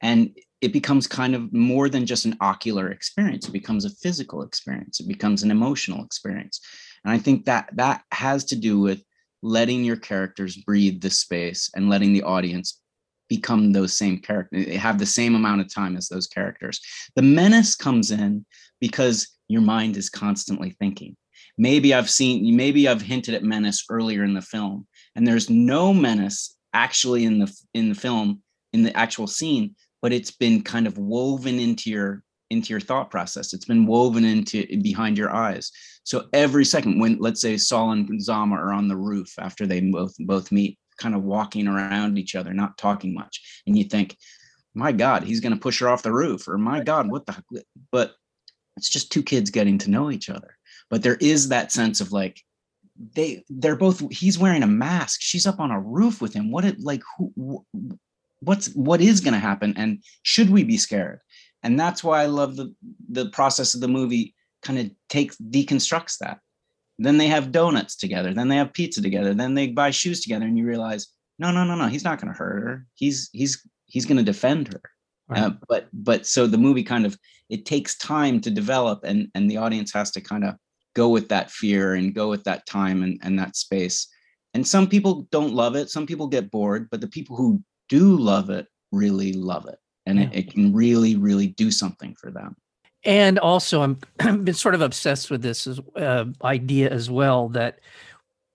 And 0.01 0.37
it 0.61 0.73
becomes 0.73 1.07
kind 1.07 1.35
of 1.35 1.53
more 1.53 1.87
than 1.87 2.05
just 2.05 2.25
an 2.25 2.35
ocular 2.41 2.89
experience. 2.89 3.47
It 3.47 3.51
becomes 3.51 3.85
a 3.85 3.91
physical 3.91 4.41
experience. 4.41 4.99
It 4.99 5.07
becomes 5.07 5.43
an 5.43 5.51
emotional 5.51 6.03
experience. 6.03 6.59
And 7.03 7.13
i 7.13 7.17
think 7.17 7.45
that 7.45 7.69
that 7.73 8.03
has 8.11 8.43
to 8.45 8.55
do 8.55 8.79
with 8.79 9.01
letting 9.41 9.83
your 9.83 9.97
characters 9.97 10.57
breathe 10.57 10.99
the 10.99 11.09
space 11.09 11.69
and 11.75 11.89
letting 11.89 12.11
the 12.11 12.23
audience 12.23 12.81
become 13.29 13.71
those 13.71 13.95
same 13.95 14.17
characters 14.19 14.65
eh, 14.65 14.69
they 14.71 14.77
have 14.77 14.97
the 14.97 15.05
same 15.05 15.35
amount 15.35 15.61
of 15.61 15.73
time 15.73 15.95
as 15.95 16.07
those 16.07 16.27
characters. 16.27 16.81
The 17.15 17.21
menace 17.21 17.75
comes 17.75 18.11
in 18.11 18.45
because 18.79 19.27
your 19.47 19.61
mind 19.61 19.97
is 19.97 20.09
constantly 20.09 20.71
thinking. 20.79 21.15
Maybe 21.57 21.93
i've 21.93 22.09
seen 22.09 22.55
maybe 22.55 22.87
i've 22.87 23.01
hinted 23.01 23.33
at 23.33 23.43
menace 23.43 23.85
earlier 23.89 24.23
in 24.23 24.33
the 24.33 24.41
film 24.41 24.87
and 25.15 25.25
there's 25.25 25.49
no 25.49 25.93
menace 25.93 26.55
actually 26.73 27.25
in 27.25 27.39
the 27.39 27.51
in 27.73 27.89
the 27.89 27.95
film 27.95 28.43
in 28.73 28.83
the 28.83 28.95
actual 28.95 29.27
scene 29.27 29.75
but 30.01 30.13
it's 30.13 30.31
been 30.31 30.61
kind 30.61 30.87
of 30.87 30.97
woven 30.97 31.59
into 31.59 31.89
your 31.89 32.23
into 32.49 32.69
your 32.69 32.79
thought 32.79 33.11
process 33.11 33.53
it's 33.53 33.65
been 33.65 33.85
woven 33.85 34.23
into 34.23 34.65
behind 34.81 35.17
your 35.17 35.33
eyes 35.35 35.71
so 36.03 36.25
every 36.31 36.63
second 36.63 36.99
when 36.99 37.17
let's 37.19 37.41
say 37.41 37.57
saul 37.57 37.91
and 37.91 38.21
zama 38.21 38.55
are 38.55 38.71
on 38.71 38.87
the 38.87 38.95
roof 38.95 39.33
after 39.39 39.67
they 39.67 39.81
both 39.81 40.15
both 40.19 40.51
meet 40.51 40.77
kind 40.97 41.15
of 41.15 41.23
walking 41.23 41.67
around 41.67 42.17
each 42.17 42.35
other, 42.35 42.53
not 42.53 42.77
talking 42.77 43.13
much. 43.13 43.61
And 43.65 43.77
you 43.77 43.83
think, 43.83 44.17
my 44.73 44.91
God, 44.91 45.23
he's 45.23 45.39
going 45.39 45.53
to 45.53 45.59
push 45.59 45.79
her 45.79 45.89
off 45.89 46.03
the 46.03 46.11
roof, 46.11 46.47
or 46.47 46.57
my 46.57 46.83
God, 46.83 47.09
what 47.09 47.25
the, 47.25 47.63
but 47.91 48.13
it's 48.75 48.89
just 48.89 49.11
two 49.11 49.23
kids 49.23 49.49
getting 49.49 49.77
to 49.79 49.89
know 49.89 50.11
each 50.11 50.29
other. 50.29 50.57
But 50.89 51.03
there 51.03 51.15
is 51.15 51.49
that 51.49 51.71
sense 51.71 52.01
of 52.01 52.11
like, 52.11 52.41
they 53.13 53.43
they're 53.47 53.75
both 53.75 54.01
he's 54.11 54.39
wearing 54.39 54.63
a 54.63 54.67
mask 54.67 55.21
she's 55.21 55.45
up 55.45 55.59
on 55.59 55.69
a 55.69 55.79
roof 55.79 56.19
with 56.19 56.33
him 56.33 56.49
what 56.49 56.65
it 56.65 56.79
like 56.79 57.03
who 57.15 57.63
what's 58.39 58.67
what 58.73 59.01
is 59.01 59.19
going 59.19 59.33
to 59.33 59.39
happen 59.39 59.73
and 59.77 60.03
should 60.23 60.49
we 60.49 60.63
be 60.63 60.77
scared 60.77 61.19
and 61.63 61.79
that's 61.79 62.03
why 62.03 62.21
i 62.21 62.25
love 62.25 62.55
the 62.55 62.73
the 63.09 63.29
process 63.29 63.73
of 63.73 63.81
the 63.81 63.87
movie 63.87 64.35
kind 64.61 64.79
of 64.79 64.89
takes 65.09 65.37
deconstructs 65.37 66.17
that 66.19 66.39
then 66.99 67.17
they 67.17 67.27
have 67.27 67.51
donuts 67.51 67.95
together. 67.95 68.33
Then 68.33 68.47
they 68.47 68.55
have 68.55 68.73
pizza 68.73 69.01
together. 69.01 69.33
Then 69.33 69.53
they 69.53 69.67
buy 69.67 69.91
shoes 69.91 70.21
together, 70.21 70.45
and 70.45 70.57
you 70.57 70.65
realize, 70.65 71.07
no, 71.37 71.51
no, 71.51 71.63
no, 71.63 71.75
no, 71.75 71.87
he's 71.87 72.03
not 72.03 72.19
going 72.19 72.33
to 72.33 72.37
hurt 72.37 72.63
her. 72.63 72.85
He's 72.95 73.29
he's 73.33 73.67
he's 73.85 74.05
going 74.05 74.17
to 74.17 74.23
defend 74.23 74.73
her. 74.73 74.81
Right. 75.29 75.43
Uh, 75.43 75.51
but 75.67 75.87
but 75.93 76.25
so 76.25 76.47
the 76.47 76.57
movie 76.57 76.83
kind 76.83 77.05
of 77.05 77.17
it 77.49 77.65
takes 77.65 77.97
time 77.97 78.41
to 78.41 78.49
develop, 78.49 79.03
and 79.03 79.27
and 79.35 79.49
the 79.49 79.57
audience 79.57 79.93
has 79.93 80.11
to 80.11 80.21
kind 80.21 80.43
of 80.43 80.55
go 80.95 81.09
with 81.09 81.29
that 81.29 81.51
fear 81.51 81.93
and 81.93 82.15
go 82.15 82.29
with 82.29 82.43
that 82.45 82.65
time 82.65 83.03
and 83.03 83.19
and 83.21 83.37
that 83.37 83.55
space 83.55 84.07
and 84.55 84.67
some 84.67 84.87
people 84.87 85.27
don't 85.31 85.53
love 85.53 85.75
it 85.75 85.91
some 85.91 86.07
people 86.07 86.25
get 86.25 86.49
bored 86.49 86.87
but 86.89 86.99
the 87.01 87.07
people 87.07 87.37
who 87.37 87.61
do 87.89 88.15
love 88.17 88.49
it 88.49 88.67
really 88.91 89.33
love 89.33 89.67
it. 89.67 89.79
And 90.05 90.19
yeah. 90.19 90.25
it, 90.25 90.35
it, 90.35 90.53
can 90.53 90.73
really 90.73 91.15
really 91.15 91.47
do 91.47 91.71
something 91.71 92.15
for 92.15 92.31
them. 92.31 92.55
And 93.03 93.39
also 93.39 93.81
i'm 93.81 93.99
I've 94.19 94.43
been 94.45 94.53
sort 94.53 94.75
of 94.75 94.81
obsessed 94.81 95.29
with 95.29 95.41
this 95.41 95.67
as, 95.67 95.79
uh, 95.95 96.25
idea 96.43 96.89
as 96.89 97.09
well 97.09 97.49
that 97.49 97.79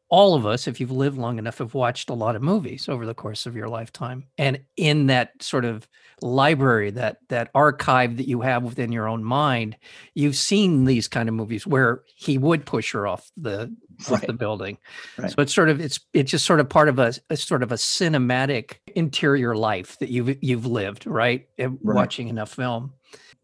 all 0.09 0.35
of 0.35 0.45
us 0.45 0.67
if 0.67 0.81
you've 0.81 0.91
lived 0.91 1.17
long 1.17 1.39
enough 1.39 1.59
have 1.59 1.75
watched 1.75 2.11
a 2.11 2.15
lot 2.15 2.37
of 2.37 2.43
movies 2.43 2.89
over 2.89 3.07
the 3.07 3.15
course 3.15 3.47
of 3.47 3.57
your 3.57 3.69
lifetime. 3.69 4.25
And 4.37 4.61
in 4.77 5.07
that 5.07 5.43
sort 5.43 5.65
of 5.65 5.89
library 6.23 6.91
that 6.91 7.19
that 7.29 7.51
archive 7.55 8.17
that 8.17 8.29
you 8.29 8.41
have 8.43 8.62
within 8.62 8.93
your 8.93 9.09
own 9.09 9.25
mind 9.25 9.77
you've 10.15 10.37
seen 10.37 10.85
these 10.85 11.09
kind 11.09 11.29
of 11.29 11.35
movies 11.35 11.67
where 11.67 12.03
he 12.15 12.39
would 12.39 12.65
push 12.65 12.93
her 12.93 13.07
off 13.07 13.31
the 13.37 13.75
right. 14.11 14.27
the 14.27 14.33
building 14.33 14.79
right. 15.19 15.31
so 15.31 15.37
it's 15.39 15.55
sort 15.55 15.69
of 15.69 15.81
it's 15.81 16.01
it's 16.13 16.31
just 16.31 16.45
sort 16.45 16.61
of 16.61 16.69
part 16.69 16.89
of 16.89 16.99
a, 16.99 17.13
a, 17.31 17.37
sort 17.37 17.63
of 17.63 17.73
a 17.73 17.77
cinematic 17.77 18.77
interior 18.95 19.55
life 19.55 19.99
that 19.99 20.11
you've 20.11 20.37
you've 20.43 20.67
lived 20.67 21.07
right, 21.07 21.49
right. 21.59 21.79
watching 21.83 22.29
enough 22.29 22.55
film 22.55 22.93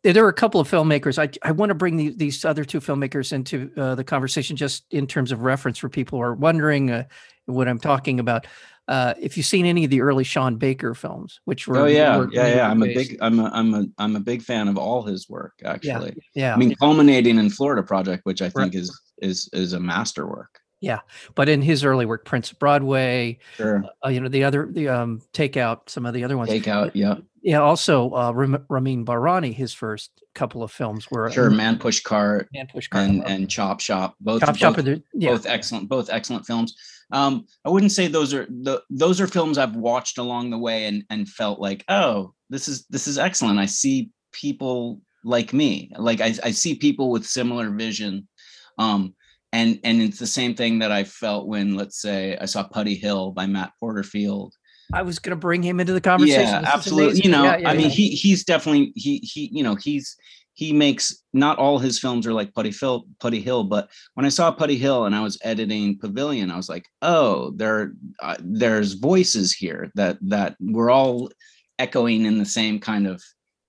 there 0.05 0.25
are 0.25 0.29
a 0.29 0.35
couple 0.35 0.61
of 0.61 0.71
filmmakers. 0.71 1.19
I, 1.19 1.29
I 1.47 1.53
want 1.53 1.71
to 1.71 1.75
bring 1.75 1.97
the, 1.97 2.11
these 2.11 2.45
other 2.45 2.65
two 2.65 2.81
filmmakers 2.81 3.33
into 3.33 3.71
uh, 3.77 3.95
the 3.95 4.05
conversation 4.05 4.57
just 4.57 4.85
in 4.93 5.07
terms 5.07 5.33
of 5.33 5.43
reference 5.43 5.79
for 5.79 5.89
people 5.89 6.19
who 6.19 6.23
are 6.23 6.35
wondering 6.35 6.91
uh, 6.91 7.05
what 7.47 7.69
I'm 7.69 7.81
talking 7.81 8.21
about 8.21 8.47
uh, 8.89 9.13
if 9.21 9.37
you've 9.37 9.47
seen 9.47 9.67
any 9.67 9.85
of 9.85 9.91
the 9.91 10.01
early 10.01 10.25
Sean 10.25 10.57
Baker 10.57 10.95
films, 10.95 11.41
which 11.45 11.69
were 11.69 11.77
oh 11.77 11.85
yeah. 11.85 12.17
were, 12.17 12.29
yeah 12.33 12.49
yeah. 12.49 12.71
I'm 12.71 12.83
a 12.83 12.87
big 12.87 13.19
I'm 13.21 13.39
a 13.39 13.51
I'm 13.53 13.75
a 13.75 13.85
I'm 13.99 14.17
a 14.17 14.21
big 14.21 14.43
fan 14.43 14.67
of 14.67 14.79
all 14.79 15.03
his 15.03 15.29
work 15.29 15.53
actually. 15.65 16.15
yeah, 16.35 16.49
yeah. 16.49 16.55
I 16.55 16.57
mean 16.57 16.75
culminating 16.77 17.39
in 17.39 17.51
Florida 17.51 17.83
Project 17.83 18.25
which 18.25 18.41
I 18.41 18.49
think 18.49 18.73
right. 18.73 18.75
is 18.75 18.99
is 19.19 19.51
is 19.53 19.75
a 19.75 19.81
masterwork 19.81 20.59
yeah 20.81 21.01
but 21.35 21.49
in 21.49 21.63
his 21.63 21.85
early 21.85 22.07
work 22.07 22.25
Prince 22.25 22.51
of 22.53 22.59
Broadway 22.59 23.39
sure 23.57 23.85
uh, 24.05 24.09
you 24.09 24.21
know 24.21 24.29
the 24.29 24.45
other 24.45 24.69
the 24.71 24.89
um 24.89 25.23
takeout 25.33 25.89
some 25.89 26.07
of 26.07 26.15
the 26.15 26.25
other 26.25 26.37
ones 26.37 26.51
takeout 26.51 26.93
yeah 26.95 27.17
yeah 27.43 27.61
also 27.61 28.11
uh 28.11 28.33
Ramin 28.33 29.05
Bahrani 29.05 29.53
his 29.53 29.73
first 29.73 30.11
couple 30.35 30.63
of 30.63 30.71
films 30.71 31.11
were 31.11 31.31
sure 31.31 31.51
Man 31.51 31.79
Push 31.79 32.01
Cart 32.01 32.49
Man 32.53 32.67
Push 32.67 32.89
Cart 32.89 33.09
and 33.09 33.27
and 33.27 33.51
Chop 33.51 33.81
Shop 33.81 34.15
both 34.21 34.41
Chop 34.41 34.51
both, 34.51 34.59
Shop 34.59 34.77
the, 34.77 35.03
yeah. 35.15 35.31
both 35.31 35.47
excellent 35.47 35.89
both 35.89 36.11
excellent 36.11 36.47
films 36.47 36.75
um, 37.11 37.47
I 37.65 37.71
wouldn't 37.71 37.93
say 37.93 38.07
those 38.07 38.35
are 38.35 38.47
the 38.47 38.83
those 38.91 39.21
are 39.21 39.27
films 39.27 39.59
I've 39.59 39.77
watched 39.77 40.19
along 40.19 40.51
the 40.51 40.59
way 40.59 40.87
and 40.87 41.05
and 41.11 41.29
felt 41.29 41.59
like, 41.59 41.85
oh, 41.89 42.35
this 42.51 42.69
is 42.69 42.87
this 42.87 43.07
is 43.07 43.19
excellent. 43.19 43.59
I 43.59 43.67
see 43.67 44.11
people 44.33 45.01
like 45.25 45.53
me, 45.53 45.91
like 45.97 46.21
I, 46.21 46.35
I 46.45 46.51
see 46.51 46.75
people 46.75 47.11
with 47.11 47.27
similar 47.27 47.71
vision. 47.71 48.29
Um, 48.77 49.15
and 49.53 49.79
and 49.85 50.03
it's 50.03 50.19
the 50.19 50.27
same 50.27 50.55
thing 50.55 50.79
that 50.81 50.93
I 50.93 51.05
felt 51.05 51.47
when, 51.47 51.77
let's 51.77 52.01
say, 52.01 52.37
I 52.39 52.45
saw 52.45 52.65
Putty 52.65 52.95
Hill 52.95 53.33
by 53.33 53.47
Matt 53.47 53.73
Porterfield. 53.81 54.55
I 54.93 55.03
was 55.03 55.19
going 55.19 55.37
to 55.37 55.41
bring 55.41 55.63
him 55.63 55.81
into 55.81 55.93
the 55.93 56.01
conversation. 56.01 56.63
Yeah, 56.63 56.71
absolutely. 56.73 57.21
You 57.21 57.31
know, 57.31 57.45
yeah, 57.45 57.59
yeah, 57.59 57.71
I 57.71 57.75
mean, 57.75 57.91
he 57.91 58.11
he's 58.11 58.45
definitely 58.45 58.93
he 58.95 59.19
he 59.19 59.51
you 59.53 59.63
know 59.63 59.75
he's 59.75 60.17
he 60.59 60.73
makes 60.73 61.23
not 61.33 61.57
all 61.59 61.79
his 61.79 62.01
films 62.01 62.27
are 62.27 62.33
like 62.33 62.53
Putty 62.53 62.73
Hill, 62.73 63.05
Putty 63.21 63.41
Hill, 63.41 63.63
but 63.65 63.89
when 64.15 64.27
I 64.27 64.31
saw 64.31 64.51
Putty 64.51 64.77
Hill 64.77 65.07
and 65.07 65.15
I 65.15 65.23
was 65.23 65.39
editing 65.45 65.99
Pavilion, 65.99 66.51
I 66.51 66.57
was 66.57 66.69
like, 66.69 66.85
oh, 67.01 67.53
there, 67.53 67.93
uh, 68.21 68.35
there's 68.41 68.95
voices 68.95 69.53
here 69.53 69.93
that 69.95 70.19
that 70.23 70.57
we're 70.59 70.91
all 70.91 71.31
echoing 71.79 72.25
in 72.25 72.39
the 72.39 72.45
same 72.45 72.81
kind 72.81 73.07
of 73.07 73.23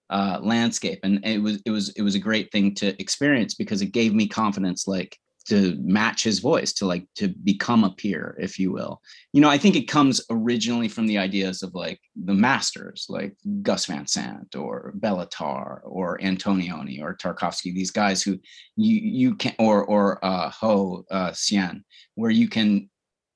uh, 0.10 0.40
landscape, 0.42 1.02
and 1.04 1.24
it 1.24 1.38
was 1.38 1.62
it 1.66 1.70
was 1.70 1.90
it 1.90 2.02
was 2.02 2.16
a 2.16 2.20
great 2.20 2.52
thing 2.52 2.74
to 2.76 3.00
experience 3.00 3.54
because 3.54 3.82
it 3.84 3.92
gave 3.92 4.16
me 4.16 4.28
confidence, 4.28 4.88
like 4.88 5.16
to 5.50 5.76
match 5.82 6.24
his 6.24 6.40
voice 6.40 6.72
to 6.74 6.86
like 6.86 7.08
to 7.16 7.28
become 7.44 7.84
a 7.84 7.90
peer 7.90 8.38
if 8.40 8.60
you 8.60 8.72
will 8.72 9.02
you 9.34 9.42
know 9.42 9.50
i 9.50 9.58
think 9.58 9.76
it 9.76 9.88
comes 9.88 10.22
originally 10.30 10.88
from 10.88 11.08
the 11.08 11.18
ideas 11.18 11.64
of 11.64 11.74
like 11.74 12.00
the 12.26 12.34
masters 12.34 13.08
like 13.10 13.36
gus 13.62 13.86
van 13.88 14.06
sant 14.06 14.56
or 14.56 14.94
Béla 15.00 15.28
Tarr 15.30 15.82
or 15.86 16.20
antonioni 16.20 17.02
or 17.02 17.16
tarkovsky 17.16 17.74
these 17.74 17.92
guys 17.92 18.22
who 18.22 18.40
you 18.76 18.96
you 18.98 19.36
can 19.36 19.56
or 19.58 19.84
or 19.86 20.24
uh 20.24 20.50
ho 20.50 21.04
uh 21.12 21.32
Hsien, 21.32 21.84
where 22.16 22.32
you 22.32 22.48
can 22.48 22.90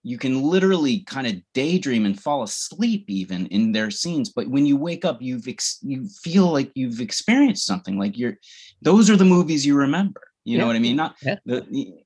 you 0.05 0.17
can 0.17 0.41
literally 0.41 1.00
kind 1.00 1.27
of 1.27 1.36
daydream 1.53 2.05
and 2.05 2.20
fall 2.20 2.43
asleep 2.43 3.05
even 3.08 3.48
in 3.48 3.72
their 3.72 3.89
scenes 3.89 4.29
but 4.29 4.48
when 4.48 4.65
you 4.65 4.77
wake 4.77 5.05
up 5.05 5.22
you've 5.22 5.48
ex- 5.48 5.79
you 5.82 6.05
feel 6.22 6.51
like 6.51 6.72
you've 6.75 7.00
experienced 7.00 7.65
something 7.65 7.98
like 7.98 8.17
you're 8.17 8.38
those 8.82 9.10
are 9.10 9.15
the 9.15 9.25
movies 9.25 9.65
you 9.65 9.75
remember 9.75 10.22
you 10.46 10.58
yeah. 10.58 10.62
know 10.62 10.67
what 10.67 10.75
I 10.75 10.79
mean? 10.79 10.96
Not 10.96 11.15
yeah. 11.22 11.38
the, 11.46 12.02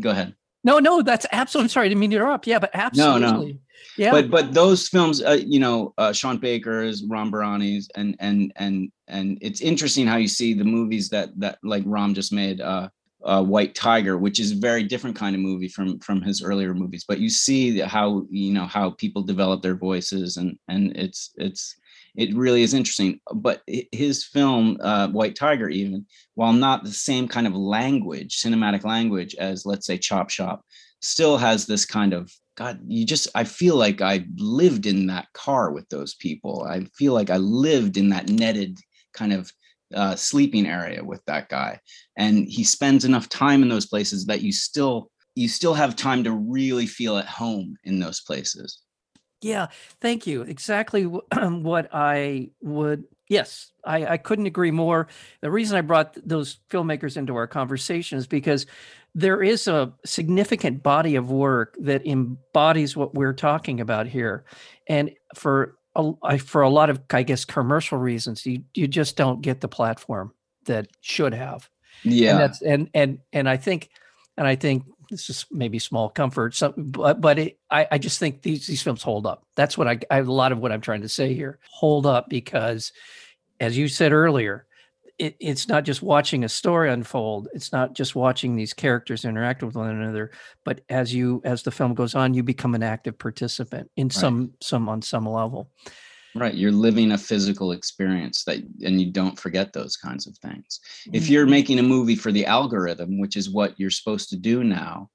go 0.00 0.10
ahead. 0.10 0.34
No, 0.64 0.78
no, 0.78 1.02
that's 1.02 1.26
absolutely. 1.30 1.66
I'm 1.66 1.68
sorry, 1.68 1.86
I 1.86 1.88
didn't 1.90 2.00
mean 2.00 2.10
to 2.10 2.16
interrupt. 2.16 2.46
Yeah, 2.46 2.58
but 2.58 2.70
absolutely. 2.74 3.20
No, 3.20 3.42
no. 3.42 3.52
Yeah. 3.96 4.10
But 4.10 4.30
but 4.30 4.52
those 4.52 4.88
films, 4.88 5.22
uh, 5.22 5.38
you 5.44 5.58
know, 5.58 5.94
uh, 5.96 6.12
Sean 6.12 6.38
Baker's, 6.38 7.04
Ram 7.08 7.30
Bahrani's, 7.30 7.88
and 7.94 8.16
and 8.18 8.52
and 8.56 8.90
and 9.08 9.38
it's 9.40 9.60
interesting 9.60 10.06
how 10.06 10.16
you 10.16 10.28
see 10.28 10.54
the 10.54 10.64
movies 10.64 11.08
that 11.10 11.30
that 11.38 11.58
like 11.62 11.82
Ram 11.86 12.14
just 12.14 12.32
made. 12.32 12.60
Uh, 12.60 12.88
uh, 13.24 13.42
White 13.42 13.74
Tiger, 13.74 14.16
which 14.18 14.38
is 14.38 14.52
a 14.52 14.56
very 14.56 14.84
different 14.84 15.16
kind 15.16 15.34
of 15.34 15.42
movie 15.42 15.66
from 15.66 15.98
from 15.98 16.22
his 16.22 16.42
earlier 16.42 16.74
movies. 16.74 17.04
But 17.06 17.18
you 17.18 17.28
see 17.28 17.80
how 17.80 18.24
you 18.30 18.52
know 18.52 18.66
how 18.66 18.90
people 18.90 19.22
develop 19.22 19.62
their 19.62 19.74
voices, 19.74 20.36
and 20.36 20.56
and 20.68 20.96
it's 20.96 21.32
it's 21.36 21.76
it 22.16 22.34
really 22.34 22.62
is 22.62 22.74
interesting. 22.74 23.20
But 23.34 23.62
his 23.92 24.24
film, 24.24 24.78
uh, 24.80 25.08
White 25.08 25.36
Tiger, 25.36 25.68
even 25.68 26.06
while 26.34 26.52
not 26.52 26.84
the 26.84 26.92
same 26.92 27.28
kind 27.28 27.46
of 27.46 27.54
language, 27.54 28.40
cinematic 28.40 28.84
language 28.84 29.34
as 29.36 29.66
let's 29.66 29.86
say 29.86 29.98
Chop 29.98 30.30
Shop, 30.30 30.64
still 31.00 31.36
has 31.36 31.66
this 31.66 31.84
kind 31.84 32.12
of 32.12 32.32
God. 32.56 32.80
You 32.86 33.04
just 33.04 33.28
I 33.34 33.44
feel 33.44 33.76
like 33.76 34.00
I 34.00 34.24
lived 34.36 34.86
in 34.86 35.06
that 35.08 35.32
car 35.34 35.72
with 35.72 35.88
those 35.88 36.14
people. 36.14 36.66
I 36.68 36.84
feel 36.96 37.12
like 37.12 37.30
I 37.30 37.36
lived 37.36 37.96
in 37.96 38.08
that 38.10 38.28
netted 38.28 38.78
kind 39.12 39.32
of 39.32 39.52
uh, 39.94 40.16
sleeping 40.16 40.66
area 40.66 41.04
with 41.04 41.24
that 41.26 41.48
guy, 41.48 41.80
and 42.16 42.48
he 42.48 42.64
spends 42.64 43.04
enough 43.04 43.28
time 43.28 43.62
in 43.62 43.68
those 43.68 43.86
places 43.86 44.26
that 44.26 44.42
you 44.42 44.52
still 44.52 45.10
you 45.34 45.48
still 45.48 45.74
have 45.74 45.94
time 45.94 46.24
to 46.24 46.32
really 46.32 46.86
feel 46.86 47.18
at 47.18 47.26
home 47.26 47.76
in 47.84 48.00
those 48.00 48.22
places. 48.22 48.82
Yeah, 49.46 49.68
thank 50.00 50.26
you. 50.26 50.42
Exactly 50.42 51.04
what 51.06 51.88
I 51.92 52.50
would. 52.62 53.04
Yes, 53.28 53.72
I, 53.84 54.06
I 54.06 54.16
couldn't 54.16 54.46
agree 54.46 54.72
more. 54.72 55.08
The 55.40 55.50
reason 55.50 55.76
I 55.76 55.82
brought 55.82 56.16
those 56.24 56.58
filmmakers 56.70 57.16
into 57.16 57.36
our 57.36 57.46
conversation 57.46 58.18
is 58.18 58.26
because 58.26 58.66
there 59.14 59.42
is 59.42 59.68
a 59.68 59.92
significant 60.04 60.82
body 60.82 61.14
of 61.14 61.30
work 61.30 61.76
that 61.80 62.06
embodies 62.06 62.96
what 62.96 63.14
we're 63.14 63.32
talking 63.32 63.80
about 63.80 64.06
here, 64.06 64.44
and 64.88 65.12
for 65.34 65.76
a, 65.94 66.38
for 66.38 66.62
a 66.62 66.68
lot 66.68 66.90
of, 66.90 67.00
I 67.10 67.22
guess, 67.22 67.44
commercial 67.44 67.98
reasons, 67.98 68.44
you 68.44 68.64
you 68.74 68.88
just 68.88 69.16
don't 69.16 69.42
get 69.42 69.60
the 69.60 69.68
platform 69.68 70.32
that 70.66 70.88
should 71.00 71.34
have. 71.34 71.68
Yeah, 72.04 72.32
and 72.32 72.40
that's 72.40 72.62
and 72.62 72.90
and 72.94 73.18
and 73.32 73.48
I 73.48 73.56
think, 73.56 73.90
and 74.36 74.46
I 74.46 74.56
think 74.56 74.84
this 75.10 75.30
is 75.30 75.46
maybe 75.50 75.78
small 75.78 76.08
comfort 76.08 76.54
some 76.54 76.74
but 76.76 77.20
but 77.20 77.38
it, 77.38 77.58
I, 77.70 77.86
I 77.92 77.98
just 77.98 78.18
think 78.18 78.42
these 78.42 78.66
these 78.66 78.82
films 78.82 79.02
hold 79.02 79.26
up 79.26 79.44
that's 79.54 79.76
what 79.76 79.88
I, 79.88 79.98
I 80.10 80.18
a 80.18 80.24
lot 80.24 80.52
of 80.52 80.58
what 80.58 80.72
i'm 80.72 80.80
trying 80.80 81.02
to 81.02 81.08
say 81.08 81.34
here 81.34 81.58
hold 81.70 82.06
up 82.06 82.28
because 82.28 82.92
as 83.60 83.76
you 83.76 83.88
said 83.88 84.12
earlier 84.12 84.66
it, 85.18 85.34
it's 85.40 85.66
not 85.66 85.84
just 85.84 86.02
watching 86.02 86.44
a 86.44 86.48
story 86.48 86.90
unfold 86.90 87.48
it's 87.54 87.72
not 87.72 87.94
just 87.94 88.14
watching 88.14 88.54
these 88.54 88.74
characters 88.74 89.24
interact 89.24 89.62
with 89.62 89.74
one 89.74 89.90
another 89.90 90.30
but 90.64 90.82
as 90.88 91.14
you 91.14 91.40
as 91.44 91.62
the 91.62 91.70
film 91.70 91.94
goes 91.94 92.14
on 92.14 92.34
you 92.34 92.42
become 92.42 92.74
an 92.74 92.82
active 92.82 93.18
participant 93.18 93.90
in 93.96 94.06
right. 94.06 94.12
some 94.12 94.52
some 94.60 94.88
on 94.88 95.02
some 95.02 95.26
level 95.26 95.70
right 96.38 96.54
you're 96.54 96.72
living 96.72 97.12
a 97.12 97.18
physical 97.18 97.72
experience 97.72 98.44
that 98.44 98.58
and 98.84 99.00
you 99.00 99.10
don't 99.10 99.38
forget 99.38 99.72
those 99.72 99.96
kinds 99.96 100.26
of 100.26 100.36
things 100.38 100.80
if 101.12 101.24
mm-hmm. 101.24 101.32
you're 101.32 101.46
making 101.46 101.78
a 101.78 101.82
movie 101.82 102.16
for 102.16 102.32
the 102.32 102.46
algorithm 102.46 103.18
which 103.18 103.36
is 103.36 103.50
what 103.50 103.78
you're 103.78 103.90
supposed 103.90 104.28
to 104.28 104.36
do 104.36 104.62
now 104.64 105.08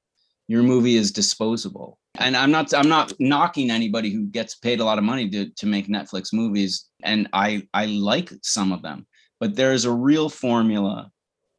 your 0.48 0.64
movie 0.64 0.96
is 0.96 1.12
disposable 1.12 2.00
and 2.20 2.36
i'm 2.36 2.52
not 2.52 2.74
i'm 2.74 2.90
not 2.90 3.14
knocking 3.20 3.70
anybody 3.72 4.10
who 4.10 4.26
gets 4.28 4.56
paid 4.56 4.80
a 4.80 4.86
lot 4.86 4.98
of 4.98 5.04
money 5.04 5.30
to, 5.30 5.50
to 5.52 5.66
make 5.66 5.88
netflix 5.88 6.34
movies 6.34 6.90
and 7.04 7.28
i 7.34 7.62
i 7.74 7.86
like 7.86 8.32
some 8.42 8.72
of 8.72 8.82
them 8.82 9.06
but 9.40 9.56
there's 9.56 9.86
a 9.86 9.92
real 9.92 10.30
formula 10.30 11.10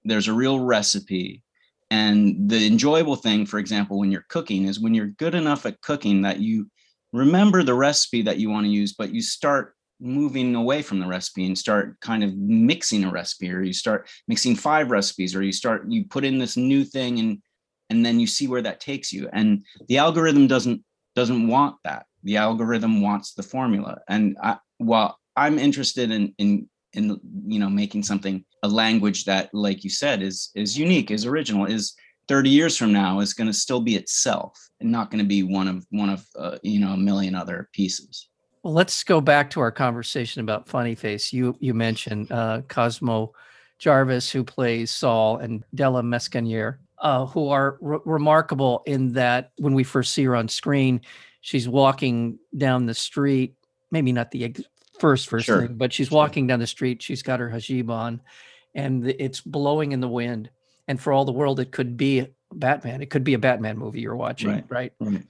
there's 0.04 0.28
a 0.28 0.33
real 0.33 0.61
recipe 0.61 1.42
and 1.90 2.49
the 2.49 2.66
enjoyable 2.66 3.16
thing 3.16 3.47
for 3.47 3.59
example 3.59 3.99
when 3.99 4.11
you're 4.11 4.26
cooking 4.28 4.66
is 4.66 4.81
when 4.81 4.95
you're 4.95 5.07
good 5.07 5.35
enough 5.35 5.66
at 5.66 5.81
cooking 5.83 6.23
that 6.23 6.40
you 6.40 6.66
remember 7.12 7.62
the 7.62 7.75
recipe 7.75 8.23
that 8.23 8.38
you 8.38 8.50
want 8.50 8.66
to 8.66 8.71
use, 8.71 8.95
but 8.95 9.14
you 9.14 9.23
start 9.23 9.75
moving 10.00 10.54
away 10.54 10.83
from 10.83 10.99
the 10.99 11.07
recipe 11.07 11.47
and 11.47 11.57
start 11.57 11.99
kind 12.00 12.25
of 12.25 12.35
mixing 12.37 13.04
a 13.04 13.11
recipe 13.11 13.52
or 13.52 13.62
you 13.62 13.73
start 13.73 14.09
mixing 14.26 14.57
five 14.57 14.90
recipes 14.90 15.37
or 15.37 15.42
you 15.45 15.52
start 15.52 15.88
you 15.88 16.04
put 16.04 16.25
in 16.25 16.38
this 16.38 16.57
new 16.57 16.83
thing 16.83 17.21
and 17.21 17.40
and 17.88 18.04
then 18.04 18.19
you 18.19 18.26
see 18.26 18.49
where 18.49 18.62
that 18.62 18.81
takes 18.81 19.12
you. 19.12 19.28
And 19.33 19.64
the 19.87 19.99
algorithm 19.99 20.47
doesn't 20.47 20.83
doesn't 21.14 21.47
want 21.47 21.76
that. 21.85 22.07
The 22.25 22.38
algorithm 22.38 23.00
wants 23.02 23.35
the 23.35 23.42
formula. 23.42 23.99
And 24.09 24.37
I, 24.42 24.57
while 24.78 25.19
i'm 25.37 25.59
interested 25.59 26.11
in 26.11 26.35
in 26.38 26.69
in 26.92 27.19
you 27.47 27.59
know 27.59 27.71
making 27.71 28.02
something 28.02 28.45
a 28.62 28.69
language 28.69 29.25
that 29.25 29.49
like 29.52 29.85
you 29.85 29.90
said 29.90 30.23
is 30.23 30.50
is 30.54 30.78
unique 30.78 31.11
is 31.11 31.26
original 31.26 31.66
is 31.66 31.95
30 32.28 32.50
years 32.50 32.76
from 32.76 32.92
now 32.92 33.20
is 33.20 33.34
going 33.34 33.46
to 33.46 33.52
still 33.52 33.80
be 33.80 33.96
itself 33.96 34.70
and 34.80 34.90
not 34.90 35.10
going 35.10 35.22
to 35.22 35.28
be 35.28 35.42
one 35.42 35.68
of 35.68 35.86
one 35.90 36.08
of 36.08 36.24
uh, 36.38 36.58
you 36.62 36.80
know 36.80 36.92
a 36.92 36.96
million 36.96 37.34
other 37.34 37.68
pieces 37.72 38.28
well 38.62 38.72
let's 38.74 39.02
go 39.04 39.20
back 39.20 39.50
to 39.50 39.60
our 39.60 39.72
conversation 39.72 40.40
about 40.40 40.68
funny 40.68 40.94
face 40.94 41.32
you 41.32 41.56
you 41.60 41.74
mentioned 41.74 42.30
uh, 42.32 42.62
cosmo 42.68 43.32
jarvis 43.78 44.30
who 44.30 44.44
plays 44.44 44.90
saul 44.90 45.38
and 45.38 45.64
Dela 45.74 46.02
Meskienyar 46.02 46.76
uh, 46.98 47.26
who 47.26 47.48
are 47.48 47.78
re- 47.80 47.98
remarkable 48.04 48.82
in 48.86 49.12
that 49.12 49.50
when 49.58 49.74
we 49.74 49.82
first 49.84 50.12
see 50.12 50.24
her 50.24 50.36
on 50.36 50.48
screen 50.48 51.00
she's 51.40 51.68
walking 51.68 52.38
down 52.56 52.86
the 52.86 52.94
street 52.94 53.54
maybe 53.90 54.12
not 54.12 54.30
the 54.30 54.44
ex- 54.44 54.62
first 55.00 55.28
first 55.28 55.46
Sure. 55.46 55.66
thing 55.66 55.76
but 55.76 55.92
she's 55.92 56.08
Sure. 56.08 56.16
walking 56.16 56.46
down 56.46 56.60
the 56.60 56.66
street 56.66 57.02
she's 57.02 57.22
got 57.22 57.40
her 57.40 57.50
hijab 57.50 57.90
on 57.90 58.20
and 58.74 59.06
it's 59.08 59.40
blowing 59.40 59.92
in 59.92 60.00
the 60.00 60.08
wind 60.08 60.48
and 60.92 61.00
for 61.00 61.11
all 61.12 61.25
the 61.25 61.32
world 61.32 61.58
it 61.58 61.72
could 61.72 61.96
be 61.96 62.26
batman 62.52 63.00
it 63.00 63.08
could 63.08 63.25
be 63.25 63.32
a 63.34 63.38
batman 63.38 63.78
movie 63.78 64.00
you're 64.02 64.14
watching 64.14 64.50
Right. 64.50 64.64
right 64.68 64.92
right 65.00 65.22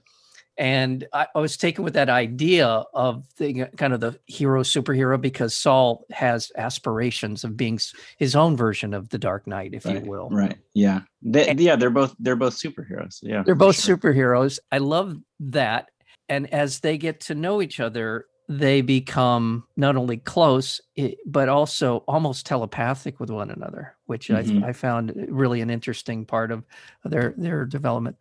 and 0.55 1.07
I, 1.13 1.25
I 1.33 1.39
was 1.39 1.57
taken 1.57 1.83
with 1.83 1.93
that 1.95 2.09
idea 2.09 2.67
of 2.93 3.25
the 3.37 3.65
kind 3.75 3.91
of 3.93 4.01
the 4.01 4.19
hero 4.27 4.61
superhero 4.61 5.19
because 5.19 5.55
Saul 5.57 6.05
has 6.11 6.51
aspirations 6.55 7.43
of 7.43 7.57
being 7.57 7.79
his 8.19 8.35
own 8.35 8.55
version 8.55 8.93
of 8.93 9.09
the 9.09 9.17
Dark 9.17 9.47
Knight, 9.47 9.73
if 9.73 9.85
right 9.85 10.03
you 10.03 10.09
will. 10.11 10.29
right 10.29 10.57
yeah 10.75 11.01
they, 11.23 11.47
And- 11.47 11.59
yeah 11.59 11.75
they're 11.75 11.89
both 11.89 12.13
they're 12.19 12.35
both 12.35 12.55
superheroes 12.55 13.19
yeah 13.23 13.41
They're 13.43 13.55
both 13.55 13.79
sure. 13.81 13.97
superheroes. 13.97 14.59
I 14.71 14.77
love 14.77 15.17
that. 15.39 15.89
And 16.29 16.53
as 16.53 16.81
they 16.81 16.97
get 16.99 17.21
to 17.21 17.35
know 17.35 17.61
each 17.61 17.79
other, 17.79 18.27
they 18.49 18.81
become 18.81 19.63
not 19.77 19.95
only 19.95 20.17
close, 20.17 20.81
but 21.25 21.49
also 21.49 21.97
almost 22.07 22.45
telepathic 22.45 23.19
with 23.19 23.29
one 23.29 23.49
another, 23.49 23.95
which 24.05 24.27
Mhm. 24.27 24.63
I, 24.63 24.69
I 24.69 24.73
found 24.73 25.13
really 25.29 25.61
an 25.61 25.69
interesting 25.69 26.25
part 26.25 26.51
of 26.51 26.63
their 27.05 27.33
their 27.37 27.65
development. 27.65 28.17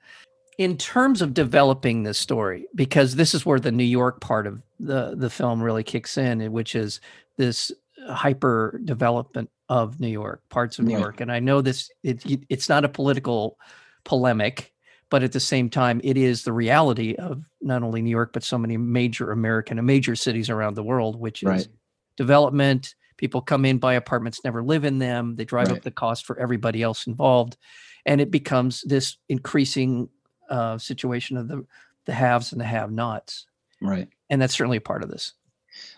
In 0.59 0.77
terms 0.77 1.23
of 1.23 1.35
developing 1.35 2.03
this 2.03 2.19
story, 2.19 2.67
because 2.75 3.17
this 3.17 3.35
is 3.35 3.45
where 3.45 3.59
the 3.59 3.73
New 3.73 3.85
York 3.85 4.21
part 4.21 4.47
of 4.47 4.63
the 4.79 5.15
the 5.17 5.31
film 5.31 5.63
really 5.63 5.83
kicks 5.83 6.17
in, 6.17 6.53
which 6.53 6.75
is 6.75 7.01
this 7.37 7.73
hyper 8.09 8.81
development 8.85 9.51
of 9.69 9.99
New 10.01 10.09
York, 10.09 10.43
parts 10.51 10.79
of 10.79 10.85
New 10.85 10.95
Right. 10.95 11.01
York. 11.01 11.21
And 11.21 11.33
I 11.33 11.41
know 11.41 11.63
this 11.63 11.91
it, 12.03 12.23
it's 12.49 12.69
not 12.69 12.85
a 12.85 12.89
political 12.89 13.59
polemic, 14.05 14.72
but 15.13 15.23
at 15.23 15.33
the 15.33 15.41
same 15.41 15.69
time, 15.69 16.01
it 16.03 16.17
is 16.17 16.43
the 16.43 16.55
reality 16.55 17.17
of 17.17 17.45
not 17.61 17.83
only 17.83 18.01
New 18.01 18.09
York, 18.09 18.33
but 18.33 18.43
so 18.43 18.57
many 18.57 18.79
major 18.79 19.31
American 19.31 19.77
and 19.77 19.87
major 19.87 20.17
cities 20.17 20.49
around 20.49 20.75
the 20.75 20.83
world, 20.83 21.21
which 21.21 21.43
is 21.43 21.49
Right. 21.49 21.69
development. 22.17 22.95
People 23.19 23.43
come 23.43 23.67
in, 23.67 23.77
buy 23.77 23.93
apartments, 23.93 24.41
never 24.43 24.63
live 24.63 24.87
in 24.87 25.01
them. 25.01 25.37
They 25.37 25.45
drive 25.45 25.69
Right. 25.69 25.77
up 25.77 25.83
the 25.83 25.91
cost 25.91 26.25
for 26.25 26.39
everybody 26.39 26.83
else 26.83 27.07
involved. 27.07 27.59
And 28.07 28.23
it 28.23 28.31
becomes 28.31 28.81
this 28.87 29.19
increasing 29.29 30.09
uh, 30.49 30.79
situation 30.79 31.37
of 31.37 31.47
the, 31.49 31.67
the 32.07 32.15
haves 32.15 32.53
and 32.53 32.61
the 32.63 32.65
have 32.65 32.91
nots. 32.91 33.47
right 33.83 34.09
And 34.31 34.41
that's 34.41 34.55
certainly 34.55 34.79
a 34.79 34.81
part 34.81 35.03
of 35.03 35.11
this. 35.11 35.35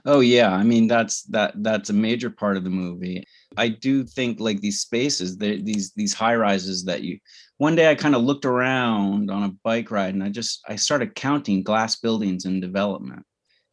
Oh 0.04 0.20
yeah, 0.20 0.52
I 0.52 0.62
mean 0.62 0.86
that's 0.86 1.22
that 1.24 1.54
that's 1.62 1.90
a 1.90 1.94
major 1.94 2.30
part 2.30 2.56
of 2.56 2.64
the 2.64 2.70
movie. 2.70 3.24
I 3.56 3.68
do 3.68 4.04
think 4.04 4.40
like 4.40 4.60
these 4.60 4.80
spaces, 4.80 5.36
these 5.38 5.92
these 5.92 6.14
high 6.14 6.36
rises 6.36 6.84
that 6.84 7.02
you. 7.02 7.18
One 7.58 7.76
day 7.76 7.90
I 7.90 7.94
kind 7.94 8.14
of 8.14 8.22
looked 8.22 8.44
around 8.44 9.30
on 9.30 9.44
a 9.44 9.54
bike 9.62 9.90
ride 9.90 10.14
and 10.14 10.22
I 10.24 10.28
just 10.28 10.62
I 10.68 10.76
started 10.76 11.14
counting 11.14 11.62
glass 11.62 11.96
buildings 11.96 12.44
in 12.44 12.60
development, 12.60 13.24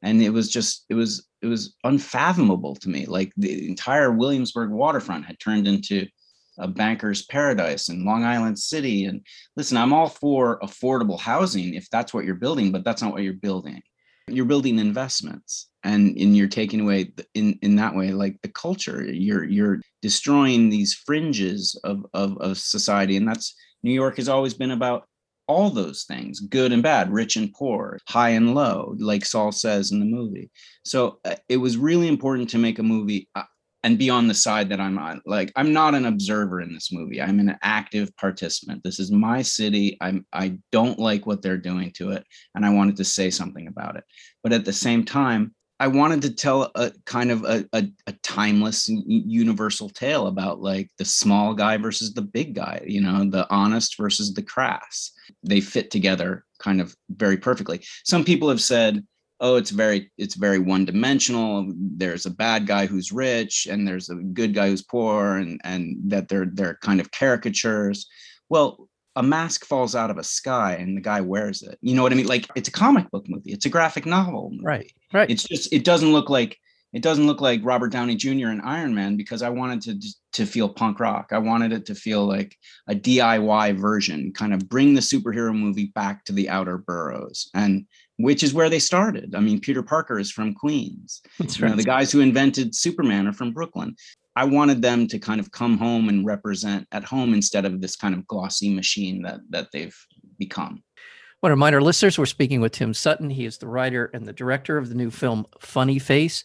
and 0.02 0.22
it 0.22 0.30
was 0.30 0.50
just 0.50 0.86
it 0.90 0.96
was 0.96 1.28
it 1.42 1.48
was 1.48 1.76
unfathomable 1.84 2.76
to 2.76 2.90
me. 2.90 3.06
Like 3.06 3.34
the 3.38 3.68
entire 3.68 4.12
Williamsburg 4.12 4.72
waterfront 4.72 5.26
had 5.26 5.40
turned 5.40 5.68
into 5.68 6.08
a 6.58 6.68
banker's 6.68 7.24
paradise 7.26 7.90
in 7.90 8.06
Long 8.06 8.24
Island 8.24 8.60
City. 8.60 9.06
And 9.06 9.26
listen, 9.56 9.78
I'm 9.78 9.94
all 9.94 10.10
for 10.10 10.60
affordable 10.60 11.20
housing 11.20 11.74
if 11.74 11.90
that's 11.90 12.14
what 12.14 12.26
you're 12.26 12.36
building, 12.36 12.72
but 12.72 12.84
that's 12.84 13.02
not 13.02 13.14
what 13.14 13.24
you're 13.24 13.34
building 13.34 13.82
you're 14.32 14.46
building 14.46 14.80
investments 14.80 15.70
and 15.84 16.18
and 16.18 16.36
you're 16.36 16.48
taking 16.48 16.82
away 16.82 17.14
in 17.34 17.58
in 17.62 17.76
that 17.76 17.96
way 17.96 18.12
like 18.12 18.42
the 18.42 18.50
culture. 18.50 19.04
You're 19.04 19.44
you're 19.44 19.82
destroying 20.02 20.70
these 20.70 20.94
fringes 20.94 21.80
of 21.84 22.06
of, 22.14 22.38
of 22.40 22.58
society 22.58 23.18
and 23.18 23.28
that's 23.28 23.56
new 23.84 23.92
york 23.92 24.18
has 24.18 24.30
always 24.30 24.54
been 24.54 24.72
about 24.72 25.08
all 25.48 25.70
those 25.70 26.04
things 26.04 26.40
good 26.40 26.72
and 26.72 26.84
bad 26.84 27.12
rich 27.12 27.36
and 27.36 27.52
poor 27.54 27.98
high 28.08 28.30
and 28.30 28.56
low 28.56 28.96
like 29.00 29.26
saul 29.26 29.52
says 29.52 29.92
in 29.92 30.00
the 30.00 30.06
movie. 30.06 30.50
So 30.86 31.20
uh, 31.26 31.36
it 31.50 31.58
was 31.58 31.78
really 31.78 32.08
important 32.08 32.50
to 32.52 32.58
make 32.58 32.80
a 32.80 32.84
movie 32.84 33.28
uh, 33.36 33.44
and 33.84 33.98
be 33.98 34.10
on 34.10 34.28
the 34.28 34.34
side 34.34 34.70
that 34.70 34.80
i'm 34.80 34.98
on 34.98 35.22
like 35.26 35.52
i'm 35.56 35.74
not 35.74 35.96
an 35.96 36.06
observer 36.06 36.62
in 36.62 36.74
this 36.74 36.92
movie 36.92 37.22
i'm 37.22 37.40
an 37.40 37.58
active 37.62 38.16
participant 38.18 38.82
this 38.84 39.00
is 39.00 39.12
my 39.12 39.42
city 39.42 39.98
i'm 40.02 40.26
i 40.34 40.58
don't 40.72 41.00
like 41.00 41.26
what 41.26 41.42
they're 41.42 41.58
doing 41.58 41.92
to 41.92 42.12
it 42.12 42.26
and 42.56 42.66
I 42.66 42.70
wanted 42.70 42.98
to 42.98 43.04
say 43.04 43.30
something 43.30 43.68
about 43.68 43.96
it. 43.96 44.04
But 44.44 44.54
at 44.54 44.66
the 44.66 44.74
same 44.74 45.04
time, 45.06 45.54
I 45.80 45.88
wanted 45.88 46.22
to 46.24 46.36
tell 46.36 46.70
a 46.76 46.92
kind 47.06 47.32
of 47.32 47.44
a, 47.44 47.66
a, 47.74 47.88
a 48.06 48.14
timeless, 48.22 48.88
universal 48.88 49.90
tale 49.90 50.28
about 50.28 50.62
like 50.62 50.92
the 51.00 51.06
small 51.06 51.56
guy 51.56 51.78
versus 51.78 52.14
the 52.14 52.22
big 52.22 52.54
guy, 52.54 52.84
you 52.86 53.02
know, 53.02 53.28
the 53.28 53.48
honest 53.50 53.98
versus 53.98 54.34
the 54.34 54.44
crass. 54.44 55.12
They 55.44 55.60
fit 55.60 55.90
together 55.90 56.46
kind 56.60 56.82
of 56.82 56.96
very 57.10 57.38
perfectly. 57.38 57.82
Some 58.06 58.24
people 58.24 58.48
have 58.50 58.62
said, 58.62 59.04
oh, 59.42 59.56
it's 59.56 59.72
very, 59.72 60.12
it's 60.18 60.36
very 60.36 60.60
one-dimensional. 60.60 61.74
There's 61.76 62.26
a 62.26 62.32
bad 62.32 62.68
guy 62.68 62.86
who's 62.86 63.12
rich 63.12 63.68
and 63.70 63.88
there's 63.88 64.10
a 64.10 64.16
good 64.16 64.54
guy 64.54 64.70
who's 64.70 64.84
poor, 64.84 65.36
and 65.36 65.60
and 65.64 65.98
that 66.06 66.30
they're 66.30 66.48
they're 66.54 66.78
kind 66.82 67.02
of 67.02 67.12
caricatures. 67.12 68.08
Well, 68.50 68.88
a 69.16 69.24
mask 69.24 69.66
falls 69.66 69.96
out 69.96 70.10
of 70.10 70.18
a 70.18 70.24
sky 70.24 70.76
and 70.76 70.96
the 70.96 71.02
guy 71.02 71.20
wears 71.22 71.64
it. 71.64 71.78
You 71.82 71.96
know 71.96 72.04
what 72.04 72.14
I 72.14 72.16
mean? 72.16 72.28
Like 72.28 72.48
it's 72.56 72.70
a 72.70 72.72
comic 72.72 73.10
book 73.12 73.26
movie. 73.28 73.52
It's 73.52 73.66
a 73.66 73.70
graphic 73.70 74.06
novel 74.06 74.52
movie. 74.52 74.64
Right. 74.64 74.92
Right. 75.14 75.30
It's 75.30 75.44
just 75.44 75.74
it 75.74 75.84
doesn't 75.84 76.14
look 76.14 76.30
like 76.30 76.58
it 76.94 77.02
doesn't 77.02 77.26
look 77.26 77.40
like 77.40 77.62
Robert 77.64 77.92
Downey 77.92 78.16
Jr. 78.16 78.48
and 78.48 78.62
Iron 78.64 78.94
Man 78.94 79.16
because 79.16 79.42
I 79.42 79.50
wanted 79.50 79.82
to 79.84 80.08
to 80.34 80.46
feel 80.46 80.70
punk 80.70 81.00
rock. 81.00 81.28
I 81.32 81.38
wanted 81.40 81.74
it 81.74 81.86
to 81.88 81.96
feel 81.96 82.26
like 82.26 82.56
a 82.88 82.96
DIY 82.96 83.78
version, 83.78 84.32
kind 84.34 84.54
of 84.54 84.70
bring 84.70 84.94
the 84.94 85.02
superhero 85.02 85.58
movie 85.58 85.92
back 85.94 86.24
to 86.26 86.34
the 86.34 86.50
outer 86.50 86.78
boroughs 86.78 87.50
and 87.54 87.86
which 88.22 88.44
is 88.44 88.54
where 88.54 88.70
they 88.70 88.80
started. 88.80 89.36
I 89.36 89.40
mean, 89.40 89.60
Peter 89.60 89.84
Parker 89.84 90.20
is 90.20 90.32
from 90.32 90.54
Queens. 90.54 91.22
That's 91.40 91.60
You 91.60 91.68
know, 91.68 91.76
the 91.76 91.84
guys 91.84 92.12
who 92.12 92.20
invented 92.20 92.76
Superman 92.76 93.28
are 93.28 93.34
from 93.34 93.52
Brooklyn. 93.52 93.96
I 94.36 94.46
wanted 94.46 94.82
them 94.82 95.08
to 95.08 95.20
kind 95.20 95.40
of 95.40 95.52
come 95.52 95.78
home 95.78 96.08
and 96.08 96.26
represent 96.26 96.88
at 96.92 97.04
home 97.04 97.34
instead 97.34 97.66
of 97.66 97.82
this 97.82 97.96
kind 97.96 98.16
of 98.16 98.26
glossy 98.28 98.74
machine 98.74 99.22
that 99.24 99.42
that 99.50 99.68
they've 99.74 99.98
become. 100.38 100.84
Want 101.42 101.52
to 101.52 101.56
remind 101.56 101.76
our 101.76 101.82
listeners 101.82 102.20
we're 102.20 102.28
speaking 102.28 102.62
with 102.62 102.74
Tim 102.74 102.94
Sutton. 102.94 103.30
He 103.32 103.46
is 103.46 103.58
the 103.58 103.68
writer 103.68 104.12
and 104.14 104.28
the 104.28 104.34
director 104.34 104.78
of 104.78 104.90
the 104.90 104.96
new 104.96 105.10
film 105.10 105.46
Funny 105.60 105.98
Face. 105.98 106.44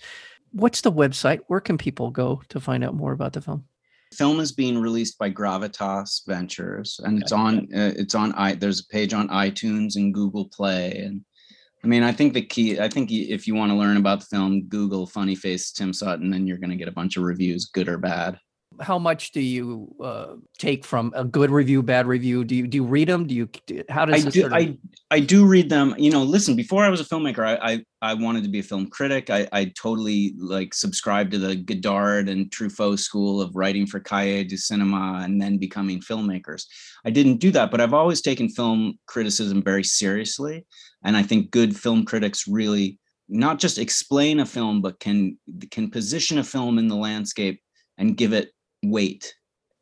What's 0.52 0.80
the 0.80 0.90
website? 0.90 1.40
Where 1.48 1.60
can 1.60 1.76
people 1.76 2.10
go 2.10 2.42
to 2.48 2.60
find 2.60 2.82
out 2.82 2.94
more 2.94 3.12
about 3.12 3.34
the 3.34 3.42
film? 3.42 3.66
Film 4.14 4.40
is 4.40 4.52
being 4.52 4.78
released 4.78 5.18
by 5.18 5.30
Gravitas 5.30 6.22
Ventures, 6.26 6.98
and 7.04 7.20
it's 7.20 7.32
on 7.32 7.68
uh, 7.74 7.92
it's 7.96 8.14
on 8.14 8.32
i. 8.32 8.54
There's 8.54 8.80
a 8.80 8.86
page 8.86 9.12
on 9.12 9.28
iTunes 9.28 9.96
and 9.96 10.14
Google 10.14 10.46
Play, 10.46 10.96
and 11.04 11.22
I 11.86 11.88
mean, 11.88 12.02
I 12.02 12.10
think 12.10 12.34
the 12.34 12.42
key. 12.42 12.80
I 12.80 12.88
think 12.88 13.12
if 13.12 13.46
you 13.46 13.54
want 13.54 13.70
to 13.70 13.76
learn 13.76 13.96
about 13.96 14.18
the 14.18 14.26
film, 14.26 14.64
Google 14.64 15.06
"Funny 15.06 15.36
Face 15.36 15.70
Tim 15.70 15.92
Sutton," 15.92 16.34
and 16.34 16.48
you're 16.48 16.58
going 16.58 16.70
to 16.70 16.76
get 16.76 16.88
a 16.88 16.92
bunch 16.92 17.16
of 17.16 17.22
reviews, 17.22 17.66
good 17.66 17.88
or 17.88 17.96
bad. 17.96 18.40
How 18.80 18.98
much 18.98 19.32
do 19.32 19.40
you 19.40 19.94
uh, 20.02 20.34
take 20.58 20.84
from 20.84 21.12
a 21.14 21.24
good 21.24 21.50
review, 21.50 21.82
bad 21.82 22.06
review? 22.06 22.44
Do 22.44 22.54
you 22.54 22.66
do 22.66 22.76
you 22.76 22.84
read 22.84 23.08
them? 23.08 23.26
Do 23.26 23.34
you 23.34 23.48
how 23.88 24.04
does 24.04 24.26
I 24.26 24.30
do. 24.30 24.40
sort 24.40 24.52
of- 24.52 24.58
I 24.58 24.78
I 25.10 25.20
do 25.20 25.46
read 25.46 25.68
them. 25.70 25.94
You 25.98 26.10
know, 26.10 26.22
listen. 26.22 26.56
Before 26.56 26.82
I 26.84 26.88
was 26.88 27.00
a 27.00 27.04
filmmaker, 27.04 27.46
I 27.46 27.72
I, 27.72 27.84
I 28.10 28.14
wanted 28.14 28.44
to 28.44 28.50
be 28.50 28.60
a 28.60 28.62
film 28.62 28.88
critic. 28.88 29.30
I, 29.30 29.48
I 29.52 29.72
totally 29.80 30.34
like 30.38 30.74
subscribed 30.74 31.32
to 31.32 31.38
the 31.38 31.56
Godard 31.56 32.28
and 32.28 32.50
Truffaut 32.50 32.98
school 32.98 33.40
of 33.40 33.54
writing 33.54 33.86
for 33.86 34.00
Cahiers 34.00 34.48
du 34.48 34.56
Cinema 34.56 35.20
and 35.24 35.40
then 35.40 35.58
becoming 35.58 36.00
filmmakers. 36.00 36.64
I 37.04 37.10
didn't 37.10 37.38
do 37.38 37.50
that, 37.52 37.70
but 37.70 37.80
I've 37.80 37.94
always 37.94 38.20
taken 38.20 38.48
film 38.48 38.98
criticism 39.06 39.62
very 39.62 39.84
seriously, 39.84 40.66
and 41.04 41.16
I 41.16 41.22
think 41.22 41.50
good 41.50 41.76
film 41.76 42.04
critics 42.04 42.46
really 42.48 42.98
not 43.28 43.58
just 43.58 43.78
explain 43.78 44.40
a 44.40 44.46
film, 44.46 44.80
but 44.80 45.00
can 45.00 45.38
can 45.70 45.90
position 45.90 46.38
a 46.38 46.44
film 46.44 46.78
in 46.78 46.88
the 46.88 46.96
landscape 46.96 47.60
and 47.98 48.16
give 48.16 48.32
it 48.32 48.50
weight 48.82 49.34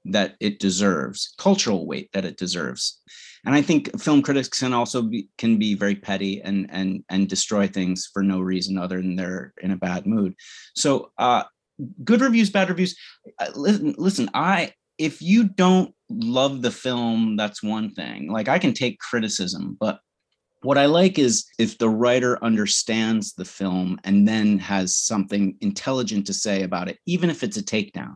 that 0.07 0.37
it 0.40 0.59
deserves, 0.59 1.35
cultural 1.38 1.87
weight 1.87 2.11
that 2.12 2.24
it 2.24 2.37
deserves 2.37 3.00
and 3.44 3.54
I 3.54 3.62
think 3.62 4.00
film 4.00 4.22
critics 4.22 4.48
can 4.48 4.72
also 4.72 5.02
be 5.02 5.28
can 5.38 5.59
be 5.59 5.74
very 5.74 5.94
petty 5.94 6.40
and 6.42 6.66
and 6.70 7.04
and 7.11 7.28
destroy 7.28 7.66
things 7.66 8.09
for 8.12 8.22
no 8.22 8.40
reason 8.40 8.78
other 8.78 8.96
than 8.96 9.16
they're 9.16 9.52
in 9.61 9.70
a 9.70 9.76
bad 9.76 10.07
mood. 10.07 10.35
So, 10.74 11.12
uh, 11.18 11.44
good 12.04 12.20
reviews, 12.20 12.50
bad 12.50 12.68
reviews. 12.70 12.96
Uh, 13.38 13.50
listen, 13.54 13.94
listen. 13.98 14.30
I 14.33 14.72
if 14.96 15.20
you 15.20 15.48
don't 15.48 15.94
love 16.09 16.62
the 16.62 16.70
film, 16.70 17.37
that's 17.37 17.62
one 17.62 17.92
thing. 17.94 18.30
Like 18.30 18.48
I 18.48 18.59
can 18.59 18.72
take 18.72 18.98
criticism, 18.98 19.76
but 19.78 20.00
what 20.62 20.78
I 20.78 20.87
like 20.87 21.18
is 21.18 21.44
if 21.59 21.76
the 21.76 21.90
writer 21.90 22.42
understands 22.42 23.35
the 23.35 23.44
film 23.44 24.00
and 24.04 24.26
then 24.26 24.59
has 24.61 24.96
something 24.96 25.59
intelligent 25.61 26.26
to 26.28 26.33
say 26.33 26.62
about 26.62 26.88
it, 26.88 26.98
even 27.04 27.28
if 27.28 27.42
it's 27.42 27.59
a 27.59 27.62
takedown. 27.62 28.14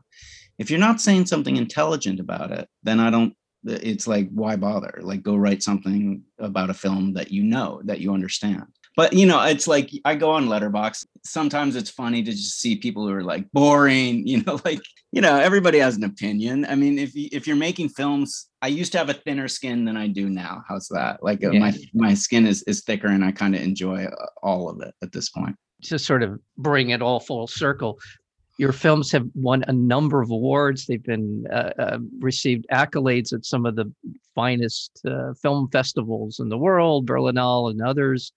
If 0.58 0.70
you're 0.70 0.80
not 0.80 1.00
saying 1.00 1.26
something 1.26 1.56
intelligent 1.56 2.20
about 2.20 2.50
it, 2.52 2.68
then 2.82 3.00
I 3.00 3.10
don't 3.10 3.34
it's 3.64 4.06
like 4.06 4.28
why 4.30 4.56
bother? 4.56 4.98
Like 5.02 5.22
go 5.22 5.36
write 5.36 5.62
something 5.62 6.22
about 6.38 6.70
a 6.70 6.74
film 6.74 7.12
that 7.14 7.30
you 7.30 7.42
know 7.42 7.80
that 7.84 8.00
you 8.00 8.12
understand. 8.14 8.64
But 8.96 9.12
you 9.12 9.26
know 9.26 9.40
it's 9.44 9.68
like 9.68 9.90
i 10.04 10.14
go 10.16 10.30
on 10.30 10.48
Letterboxd. 10.48 11.06
sometimes 11.24 11.76
it's 11.76 11.90
funny 11.90 12.22
to 12.22 12.32
just 12.32 12.60
see 12.60 12.74
people 12.76 13.06
who 13.06 13.14
are 13.14 13.22
like 13.22 13.48
boring 13.52 14.26
you 14.32 14.42
know 14.42 14.58
like 14.64 14.80
you 15.12 15.20
know 15.20 15.36
everybody 15.36 15.78
has 15.78 15.96
an 15.96 16.04
opinion. 16.04 16.66
I 16.68 16.74
mean 16.74 16.98
if 16.98 17.12
if 17.14 17.46
you're 17.46 17.56
making 17.56 17.90
films 17.90 18.48
i 18.62 18.68
used 18.68 18.92
to 18.92 18.98
have 18.98 19.08
a 19.10 19.14
thinner 19.14 19.48
skin 19.48 19.84
than 19.84 19.96
i 19.96 20.06
do 20.08 20.28
now. 20.28 20.62
How's 20.68 20.88
that? 20.88 21.22
Like 21.22 21.44
uh, 21.44 21.50
Yeah. 21.50 21.60
my 21.60 21.78
my 21.94 22.14
skin 22.14 22.46
is 22.46 22.62
is 22.64 22.82
thicker 22.82 23.08
and 23.08 23.24
i 23.24 23.30
kind 23.32 23.54
of 23.54 23.60
enjoy 23.62 24.04
uh, 24.04 24.26
all 24.42 24.68
of 24.70 24.80
it 24.80 24.94
at 25.02 25.12
this 25.12 25.30
point. 25.30 25.56
To 25.84 25.98
sort 25.98 26.22
of 26.24 26.40
bring 26.56 26.90
it 26.90 27.02
all 27.02 27.20
full 27.20 27.46
circle, 27.46 27.98
your 28.58 28.72
films 28.72 29.10
have 29.12 29.26
won 29.34 29.64
a 29.68 29.72
number 29.72 30.20
of 30.20 30.30
awards. 30.30 30.84
They've 30.84 31.02
been 31.02 31.46
uh, 31.50 31.70
uh, 31.78 31.98
received 32.18 32.66
accolades 32.72 33.32
at 33.32 33.44
some 33.44 33.64
of 33.64 33.76
the 33.76 33.90
finest 34.34 35.00
uh, 35.06 35.32
film 35.34 35.68
festivals 35.70 36.40
in 36.40 36.48
the 36.48 36.58
world, 36.58 37.06
Berlinale 37.06 37.70
and 37.70 37.80
others. 37.80 38.32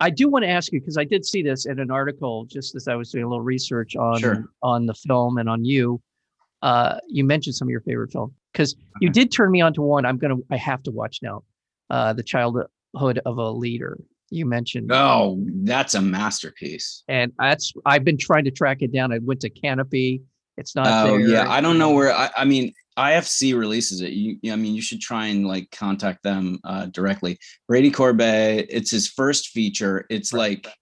I 0.00 0.10
do 0.10 0.28
want 0.28 0.44
to 0.44 0.48
ask 0.48 0.70
you 0.70 0.80
because 0.80 0.98
I 0.98 1.04
did 1.04 1.24
see 1.24 1.42
this 1.42 1.64
in 1.66 1.80
an 1.80 1.90
article 1.90 2.44
just 2.44 2.76
as 2.76 2.86
I 2.88 2.94
was 2.94 3.10
doing 3.10 3.24
a 3.24 3.28
little 3.28 3.42
research 3.42 3.96
on 3.96 4.20
Sure. 4.20 4.44
on 4.62 4.86
the 4.86 4.94
film 4.94 5.38
and 5.38 5.48
on 5.48 5.64
you. 5.64 6.00
Uh, 6.60 6.98
you 7.08 7.24
mentioned 7.24 7.54
some 7.56 7.68
of 7.68 7.70
your 7.70 7.80
favorite 7.80 8.12
films 8.12 8.32
because 8.52 8.76
you 9.00 9.08
did 9.10 9.32
turn 9.32 9.50
me 9.50 9.60
on 9.60 9.72
to 9.74 9.82
one. 9.82 10.04
I'm 10.04 10.18
gonna 10.18 10.36
I 10.50 10.56
have 10.56 10.82
to 10.84 10.90
watch 10.90 11.20
now. 11.22 11.42
Uh, 11.88 12.12
the 12.12 12.22
Childhood 12.22 12.68
of 13.24 13.38
a 13.38 13.50
Leader. 13.50 13.98
You 14.30 14.46
mentioned 14.46 14.90
oh 14.92 15.38
that's 15.64 15.94
a 15.94 16.00
masterpiece 16.02 17.02
and 17.08 17.32
that's 17.38 17.72
I've 17.86 18.04
been 18.04 18.18
trying 18.18 18.44
to 18.44 18.50
track 18.50 18.78
it 18.82 18.92
down. 18.92 19.12
I 19.12 19.18
went 19.18 19.40
to 19.40 19.50
Kanopy. 19.50 20.22
It's 20.56 20.74
not 20.74 20.86
oh 20.88 21.18
there. 21.18 21.28
yeah 21.28 21.48
i 21.48 21.60
don't 21.60 21.78
know 21.78 21.92
where 21.92 22.12
i, 22.12 22.28
I 22.36 22.44
mean 22.44 22.72
ifc 22.98 23.56
releases 23.56 24.00
it 24.00 24.10
you 24.10 24.38
i 24.52 24.56
mean 24.56 24.74
you 24.74 24.82
should 24.82 25.00
try 25.00 25.26
and 25.26 25.46
like 25.46 25.70
contact 25.70 26.24
them 26.24 26.58
uh, 26.64 26.86
directly 26.86 27.38
brady 27.68 27.92
corbet 27.92 28.66
it's 28.68 28.90
his 28.90 29.06
first 29.06 29.50
feature 29.50 30.04
it's 30.10 30.32
Right. 30.32 30.64
like 30.64 30.74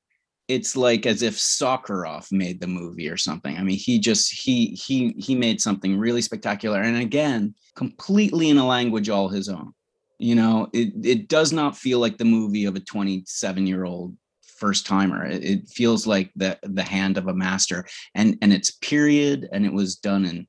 it's 0.48 0.76
like 0.76 1.06
as 1.06 1.22
if 1.22 1.35
Sokurov 1.37 2.30
made 2.30 2.61
the 2.61 2.68
movie 2.68 3.09
or 3.09 3.16
something. 3.16 3.56
I 3.56 3.62
mean, 3.62 3.78
he 3.78 3.98
just 3.98 4.32
he 4.32 4.66
he 4.68 5.12
he 5.18 5.35
made 5.35 5.61
something 5.61 5.98
really 5.98 6.22
spectacular, 6.22 6.80
and 6.80 6.96
again, 6.96 7.54
completely 7.74 8.48
in 8.50 8.59
a 8.59 8.66
language 8.66 9.09
all 9.09 9.28
his 9.28 9.48
own. 9.48 9.72
You 10.18 10.35
know, 10.35 10.68
it 10.72 10.92
it 11.05 11.29
does 11.29 11.52
not 11.52 11.76
feel 11.76 11.98
like 11.98 12.16
the 12.16 12.24
movie 12.24 12.64
of 12.64 12.76
a 12.76 12.81
27 12.81 13.66
year 13.66 13.85
old 13.85 14.16
first 14.57 14.87
timer. 14.87 15.26
It, 15.26 15.68
feels 15.68 16.07
like 16.07 16.31
the 16.37 16.59
the 16.62 16.83
hand 16.83 17.18
of 17.18 17.29
a 17.29 17.35
master, 17.35 17.87
and 18.14 18.38
and 18.40 18.52
it's 18.52 18.70
period, 18.70 19.48
and 19.52 19.66
it 19.66 19.72
was 19.72 19.96
done 19.96 20.24
in 20.24 20.46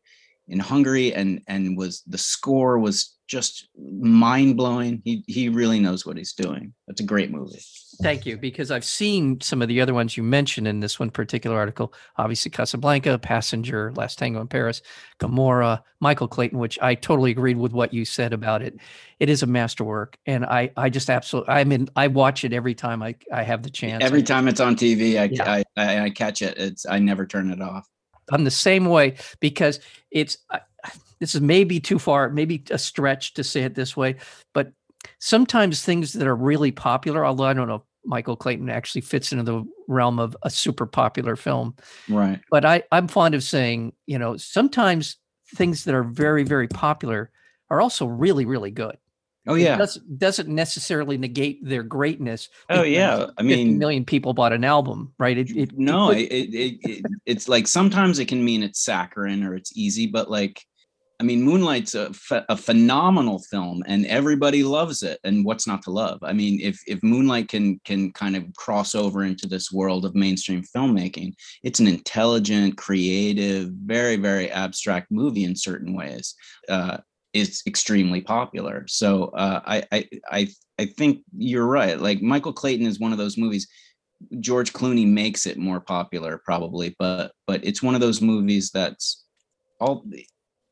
in 0.47 0.59
Hungary, 0.59 1.13
and 1.13 1.41
and 1.47 1.77
was 1.77 2.03
the 2.07 2.17
score 2.17 2.79
was 2.79 3.17
just 3.27 3.67
mind 3.77 4.55
blowing. 4.55 5.01
He 5.03 5.23
he 5.27 5.49
really 5.49 5.79
knows 5.79 6.05
what 6.05 6.17
he's 6.17 6.33
doing. 6.33 6.73
It's 6.87 7.01
a 7.01 7.05
great 7.05 7.29
movie. 7.29 7.59
Thank 8.01 8.25
you, 8.25 8.37
because 8.37 8.69
I've 8.69 8.85
seen 8.85 9.41
some 9.41 9.61
of 9.61 9.67
the 9.67 9.81
other 9.81 9.93
ones 9.93 10.15
you 10.15 10.23
mentioned 10.23 10.67
in 10.67 10.79
this 10.79 10.99
one 10.99 11.09
particular 11.09 11.57
article. 11.57 11.93
Obviously, 12.17 12.51
Casablanca, 12.51 13.17
Passenger, 13.17 13.91
Last 13.95 14.19
Tango 14.19 14.39
in 14.39 14.47
Paris, 14.47 14.81
Gomorrah, 15.17 15.83
Michael 15.99 16.27
Clayton, 16.27 16.59
which 16.59 16.77
I 16.79 16.95
totally 16.95 17.31
agreed 17.31 17.57
with 17.57 17.73
what 17.73 17.93
you 17.93 18.05
said 18.05 18.33
about 18.33 18.61
it. 18.61 18.75
It 19.19 19.29
is 19.29 19.43
a 19.43 19.47
masterwork, 19.47 20.17
and 20.25 20.45
I 20.45 20.71
I 20.77 20.89
just 20.89 21.09
absolutely 21.09 21.53
I 21.53 21.63
mean 21.65 21.89
I 21.95 22.07
watch 22.07 22.43
it 22.45 22.53
every 22.53 22.75
time 22.75 23.03
I 23.03 23.15
I 23.33 23.43
have 23.43 23.63
the 23.63 23.69
chance. 23.69 24.03
Every 24.03 24.23
time 24.23 24.47
it's 24.47 24.59
on 24.61 24.75
TV, 24.75 25.19
I, 25.19 25.23
Yeah. 25.25 25.51
I, 25.51 25.63
I 25.75 25.99
I 26.05 26.09
catch 26.11 26.41
it. 26.41 26.57
It's 26.57 26.85
I 26.85 26.99
never 26.99 27.25
turn 27.25 27.51
it 27.51 27.61
off. 27.61 27.87
I'm 28.31 28.43
the 28.43 28.51
same 28.51 28.85
way 28.85 29.15
because 29.39 29.79
it's 30.11 30.37
I- 30.51 30.61
this 31.19 31.33
is 31.33 31.41
maybe 31.41 31.79
too 31.79 31.97
far, 31.97 32.29
maybe 32.29 32.63
a 32.69 32.77
stretch 32.77 33.33
to 33.33 33.43
say 33.43 33.63
it 33.63 33.73
this 33.73 33.97
way, 33.97 34.17
but 34.53 34.71
sometimes 35.19 35.81
things 35.83 36.13
that 36.13 36.27
are 36.27 36.35
really 36.35 36.71
popular, 36.71 37.25
although 37.25 37.45
I 37.45 37.53
don't 37.53 37.67
know 37.67 37.75
if 37.75 37.81
Michael 38.05 38.35
Clayton 38.35 38.69
actually 38.69 39.01
fits 39.01 39.31
into 39.31 39.43
the 39.43 39.63
realm 39.87 40.19
of 40.19 40.37
a 40.43 40.49
super 40.49 40.85
popular 40.85 41.35
film, 41.35 41.75
Right. 42.07 42.39
but 42.51 42.65
I 42.65 42.83
I'm 42.91 43.07
fond 43.07 43.33
of 43.35 43.43
saying, 43.43 43.93
you 44.05 44.19
know, 44.19 44.37
sometimes 44.37 45.17
things 45.55 45.85
that 45.85 45.95
are 45.95 46.03
very 46.03 46.43
very 46.43 46.67
popular 46.67 47.31
are 47.69 47.81
also 47.81 48.05
really 48.05 48.45
really 48.45 48.71
good. 48.71 48.97
Oh 49.47 49.55
It 49.55 49.61
yeah. 49.63 49.77
doesn't 49.77 50.19
doesn't 50.19 50.49
necessarily 50.49 51.17
negate 51.17 51.63
their 51.63 51.83
greatness. 51.83 52.49
Oh 52.69 52.83
yeah. 52.83 53.27
I 53.37 53.41
50 53.41 53.43
mean, 53.43 53.77
million 53.77 54.05
people 54.05 54.33
bought 54.33 54.53
an 54.53 54.63
album, 54.63 55.13
right? 55.17 55.37
It, 55.37 55.49
it 55.51 55.57
it 55.57 55.77
no, 55.77 56.11
it, 56.11 56.23
it, 56.23 56.79
it 56.81 57.05
it's 57.25 57.47
like 57.47 57.67
sometimes 57.67 58.19
it 58.19 58.27
can 58.27 58.43
mean 58.43 58.63
it's 58.63 58.83
saccharine 58.83 59.43
or 59.43 59.55
it's 59.55 59.75
easy, 59.75 60.07
but 60.07 60.29
like, 60.29 60.61
I 61.19 61.23
mean, 61.23 61.41
Moonlight's 61.41 61.95
a, 61.95 62.11
ph- 62.11 62.43
a 62.47 62.55
phenomenal 62.55 63.39
film, 63.39 63.83
and 63.87 64.05
everybody 64.05 64.63
loves 64.63 65.01
it. 65.01 65.19
And 65.23 65.43
what's 65.43 65.65
not 65.65 65.81
to 65.83 65.91
love? 65.91 66.19
I 66.21 66.31
mean, 66.33 66.59
if 66.61 66.79
if 66.85 67.01
Moonlight 67.01 67.49
can 67.49 67.79
can 67.85 68.11
kind 68.11 68.35
of 68.35 68.43
cross 68.55 68.93
over 68.93 69.23
into 69.23 69.47
this 69.47 69.71
world 69.71 70.05
of 70.05 70.13
mainstream 70.13 70.61
filmmaking, 70.75 71.33
it's 71.63 71.79
an 71.79 71.87
intelligent, 71.87 72.77
creative, 72.77 73.69
very 73.69 74.17
very 74.17 74.51
abstract 74.51 75.09
movie 75.09 75.43
in 75.43 75.55
certain 75.55 75.95
ways. 75.95 76.35
Uh, 76.69 76.97
it's 77.33 77.65
extremely 77.67 78.21
popular. 78.21 78.85
So 78.87 79.25
uh, 79.25 79.61
I, 79.65 79.83
I 79.91 80.09
I 80.31 80.47
I 80.79 80.85
think 80.85 81.23
you're 81.35 81.67
right. 81.67 81.99
Like 81.99 82.21
Michael 82.21 82.53
Clayton 82.53 82.85
is 82.87 82.99
one 82.99 83.11
of 83.11 83.17
those 83.17 83.37
movies. 83.37 83.67
George 84.39 84.73
Clooney 84.73 85.07
makes 85.07 85.45
it 85.45 85.57
more 85.57 85.79
popular, 85.79 86.41
probably, 86.43 86.95
but 86.97 87.31
but 87.45 87.63
it's 87.63 87.83
one 87.83 87.95
of 87.95 88.01
those 88.01 88.21
movies 88.21 88.71
that's 88.71 89.25
all. 89.79 90.05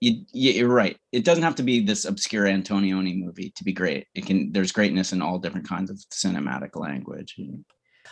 You- 0.02 0.26
you're 0.34 0.68
right. 0.68 0.98
It 1.12 1.24
doesn't 1.24 1.44
have 1.44 1.56
to 1.56 1.64
be 1.64 1.80
this 1.80 2.06
obscure 2.06 2.46
Antonioni 2.46 3.18
movie 3.18 3.54
to 3.56 3.64
be 3.64 3.74
great. 3.74 4.06
It 4.14 4.26
can. 4.26 4.52
There's 4.52 4.72
greatness 4.72 5.14
in 5.14 5.22
all 5.22 5.40
different 5.40 5.68
kinds 5.68 5.90
of 5.90 5.98
cinematic 6.14 6.76
language. 6.76 7.36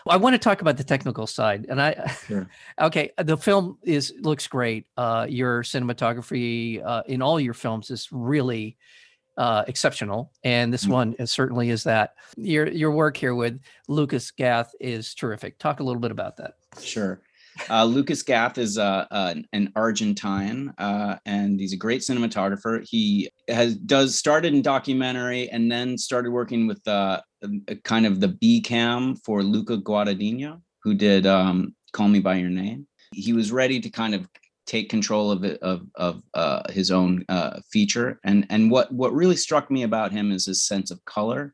I 0.07 0.17
want 0.17 0.33
to 0.33 0.39
talk 0.39 0.61
about 0.61 0.77
the 0.77 0.83
technical 0.83 1.27
side, 1.27 1.65
and 1.69 1.81
I 1.81 2.07
Sure. 2.27 2.47
okay. 2.81 3.11
The 3.17 3.37
film 3.37 3.77
is 3.83 4.13
looks 4.19 4.47
great. 4.47 4.85
Uh, 4.97 5.25
your 5.29 5.63
cinematography 5.63 6.83
uh, 6.85 7.03
in 7.07 7.21
all 7.21 7.39
your 7.39 7.53
films 7.53 7.89
is 7.91 8.09
really 8.11 8.77
uh, 9.37 9.63
exceptional, 9.67 10.31
and 10.43 10.71
this 10.71 10.85
Mm. 10.85 10.89
one 10.89 11.13
is, 11.19 11.31
certainly 11.31 11.69
is 11.71 11.83
that. 11.85 12.15
Your 12.37 12.67
your 12.69 12.91
work 12.91 13.17
here 13.17 13.33
with 13.33 13.59
Lucas 13.87 14.29
Gath 14.31 14.73
is 14.79 15.15
terrific. 15.15 15.57
Talk 15.57 15.79
a 15.79 15.83
little 15.83 16.01
bit 16.01 16.11
about 16.11 16.37
that. 16.37 16.53
Sure. 16.79 17.21
Uh, 17.69 17.85
Lucas 17.85 18.23
Gath 18.23 18.57
is 18.57 18.77
uh, 18.77 19.05
uh, 19.11 19.35
an 19.53 19.71
Argentine, 19.75 20.73
uh, 20.77 21.17
and 21.25 21.59
he's 21.59 21.73
a 21.73 21.77
great 21.77 22.01
cinematographer. 22.01 22.85
He 22.87 23.29
has 23.47 23.75
does 23.75 24.17
started 24.17 24.53
in 24.53 24.61
documentary 24.61 25.49
and 25.49 25.71
then 25.71 25.97
started 25.97 26.31
working 26.31 26.67
with 26.67 26.85
uh, 26.87 27.21
a- 27.67 27.75
kind 27.77 28.05
of 28.05 28.19
the 28.19 28.29
B 28.29 28.61
cam 28.61 29.15
for 29.17 29.43
Luca 29.43 29.77
Guadagnino, 29.77 30.61
who 30.83 30.93
did 30.93 31.25
um, 31.27 31.75
"Call 31.91 32.07
Me 32.07 32.19
by 32.19 32.35
Your 32.35 32.49
Name." 32.49 32.87
He 33.13 33.33
was 33.33 33.51
ready 33.51 33.79
to 33.79 33.89
kind 33.89 34.15
of 34.15 34.27
take 34.65 34.89
control 34.89 35.29
of 35.31 35.43
it 35.43 35.61
of 35.61 35.87
of 35.95 36.23
uh, 36.33 36.63
his 36.71 36.89
own 36.91 37.23
feature, 37.71 38.19
and 38.23 38.47
and 38.49 38.71
what 38.71 38.91
what 38.91 39.13
really 39.13 39.35
struck 39.37 39.69
me 39.69 39.83
about 39.83 40.11
him 40.11 40.31
is 40.31 40.45
his 40.45 40.65
sense 40.65 40.89
of 40.91 41.03
color 41.05 41.53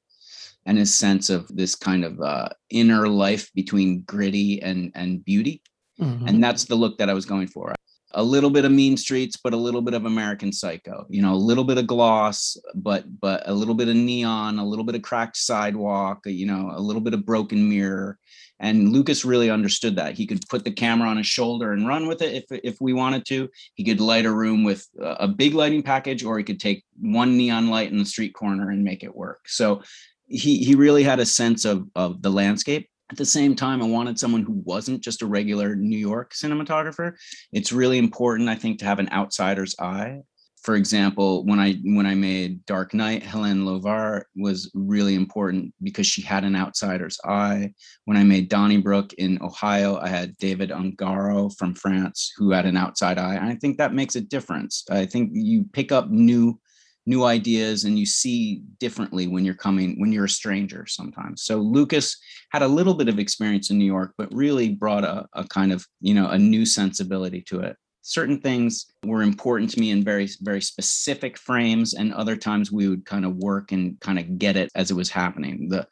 and 0.65 0.77
his 0.77 0.93
sense 0.93 1.29
of 1.29 1.47
this 1.55 1.73
kind 1.75 2.05
of 2.05 2.19
uh, 2.21 2.49
inner 2.69 3.07
life 3.07 3.49
between 3.53 4.01
gritty 4.01 4.62
and 4.62 4.91
and 4.95 5.23
beauty 5.25 5.62
Mhm. 5.99 6.27
and 6.27 6.43
that's 6.43 6.65
the 6.65 6.75
look 6.75 6.97
that 6.97 7.09
I 7.09 7.13
was 7.13 7.25
going 7.25 7.47
for. 7.47 7.73
A 8.13 8.23
little 8.23 8.49
bit 8.49 8.65
of 8.65 8.71
Mean 8.71 8.97
Streets, 8.97 9.38
but 9.38 9.53
a 9.53 9.57
little 9.57 9.81
bit 9.83 9.93
of 9.93 10.05
American 10.05 10.51
Psycho. 10.51 11.05
You 11.09 11.21
know, 11.21 11.33
a 11.33 11.45
little 11.49 11.63
bit 11.63 11.77
of 11.77 11.85
gloss, 11.85 12.57
but 12.73 13.03
but 13.19 13.43
a 13.47 13.53
little 13.53 13.75
bit 13.75 13.88
of 13.88 13.95
neon, 13.95 14.57
a 14.57 14.65
little 14.65 14.83
bit 14.85 14.95
of 14.95 15.03
cracked 15.03 15.38
sidewalk. 15.38 16.21
You 16.25 16.47
know, 16.47 16.71
a 16.75 16.81
little 16.81 17.01
bit 17.01 17.13
of 17.13 17.25
broken 17.25 17.69
mirror. 17.69 18.17
And 18.62 18.91
Lucas 18.91 19.23
really 19.23 19.49
understood 19.49 19.95
that. 19.97 20.17
He 20.17 20.25
could 20.27 20.41
put 20.49 20.65
the 20.65 20.71
camera 20.71 21.07
on 21.07 21.17
his 21.17 21.27
shoulder 21.27 21.71
and 21.71 21.88
run 21.88 22.07
with 22.07 22.21
it 22.23 22.33
if 22.33 22.59
if 22.63 22.81
we 22.81 22.93
wanted 22.93 23.25
to. 23.27 23.47
He 23.75 23.83
could 23.83 24.01
light 24.01 24.25
a 24.25 24.31
room 24.33 24.63
with 24.63 24.88
a 24.99 25.27
big 25.27 25.53
lighting 25.53 25.83
package, 25.83 26.23
or 26.23 26.38
he 26.39 26.43
could 26.43 26.59
take 26.59 26.83
one 26.99 27.38
neon 27.38 27.69
light 27.69 27.91
in 27.91 27.99
the 27.99 28.05
street 28.05 28.33
corner 28.33 28.71
and 28.71 28.83
make 28.83 29.03
it 29.03 29.15
work. 29.15 29.41
So 29.47 29.83
he 30.27 30.63
he 30.63 30.73
really 30.75 31.03
had 31.03 31.19
a 31.19 31.25
sense 31.27 31.63
of 31.63 31.88
of 31.95 32.21
the 32.23 32.31
landscape 32.31 32.89
at 33.11 33.17
the 33.17 33.25
same 33.25 33.55
time, 33.55 33.81
I 33.81 33.85
wanted 33.85 34.19
someone 34.19 34.43
who 34.43 34.61
wasn't 34.65 35.01
just 35.01 35.21
a 35.21 35.27
regular 35.27 35.75
New 35.75 35.97
York 35.97 36.33
cinematographer. 36.33 37.13
It's 37.51 37.71
really 37.71 37.97
important, 37.97 38.49
I 38.49 38.55
think, 38.55 38.79
to 38.79 38.85
have 38.85 38.99
an 38.99 39.09
outsider's 39.11 39.75
eye. 39.79 40.21
For 40.61 40.75
example, 40.75 41.45
when 41.45 41.57
I 41.57 41.75
when 41.85 42.05
I 42.05 42.15
made 42.15 42.65
Dark 42.65 42.93
Night, 42.93 43.23
Hélène 43.23 43.63
Louvart 43.63 44.23
was 44.35 44.69
really 44.75 45.15
important 45.15 45.73
because 45.81 46.05
she 46.05 46.21
had 46.21 46.43
an 46.43 46.55
outsider's 46.55 47.17
eye. 47.23 47.73
When 48.05 48.17
I 48.17 48.23
made 48.25 48.49
Donnybrook 48.49 49.13
in 49.13 49.41
Ohio, 49.41 49.97
I 49.97 50.09
had 50.09 50.37
David 50.37 50.69
Ungaro 50.69 51.57
from 51.57 51.75
France 51.75 52.33
who 52.37 52.51
had 52.51 52.65
an 52.65 52.75
outside 52.75 53.17
eye. 53.17 53.35
And 53.35 53.45
I 53.45 53.55
think 53.55 53.77
that 53.77 53.93
makes 53.93 54.17
a 54.17 54.21
difference. 54.21 54.83
I 54.91 55.05
think 55.05 55.31
you 55.33 55.63
pick 55.71 55.93
up 55.93 56.09
new 56.09 56.59
new 57.05 57.23
ideas 57.23 57.85
and 57.85 57.97
you 57.97 58.05
see 58.05 58.62
differently 58.79 59.27
when 59.27 59.43
you're 59.45 59.55
coming 59.55 59.99
when 59.99 60.12
you're 60.12 60.25
a 60.25 60.29
stranger 60.29 60.85
sometimes. 60.88 61.43
So 61.43 61.57
Lucas 61.57 62.17
had 62.51 62.62
a 62.62 62.67
little 62.67 62.93
bit 62.93 63.09
of 63.09 63.19
experience 63.19 63.69
in 63.71 63.77
New 63.77 63.85
York, 63.85 64.13
but 64.17 64.33
really 64.33 64.69
brought 64.69 65.03
a, 65.03 65.25
a 65.33 65.43
kind 65.45 65.71
of, 65.71 65.85
you 66.01 66.13
know, 66.13 66.29
a 66.29 66.38
new 66.38 66.65
sensibility 66.65 67.41
to 67.43 67.62
it. 67.62 67.75
certain 68.01 68.39
things 68.39 68.85
were 69.05 69.21
important 69.21 69.69
to 69.71 69.79
me 69.79 69.91
in 69.91 70.03
very 70.03 70.27
very 70.41 70.62
specific 70.62 71.38
frames 71.38 71.93
and 71.93 72.13
other 72.13 72.35
times 72.35 72.71
we 72.71 72.88
would 72.88 73.05
kind 73.05 73.25
of 73.25 73.35
work 73.35 73.71
and 73.71 73.99
kind 73.99 74.17
of 74.19 74.38
get 74.38 74.55
it 74.55 74.69
as 74.75 74.89
it 74.91 74.95
was 74.95 75.09
happening 75.09 75.69
the 75.69 75.85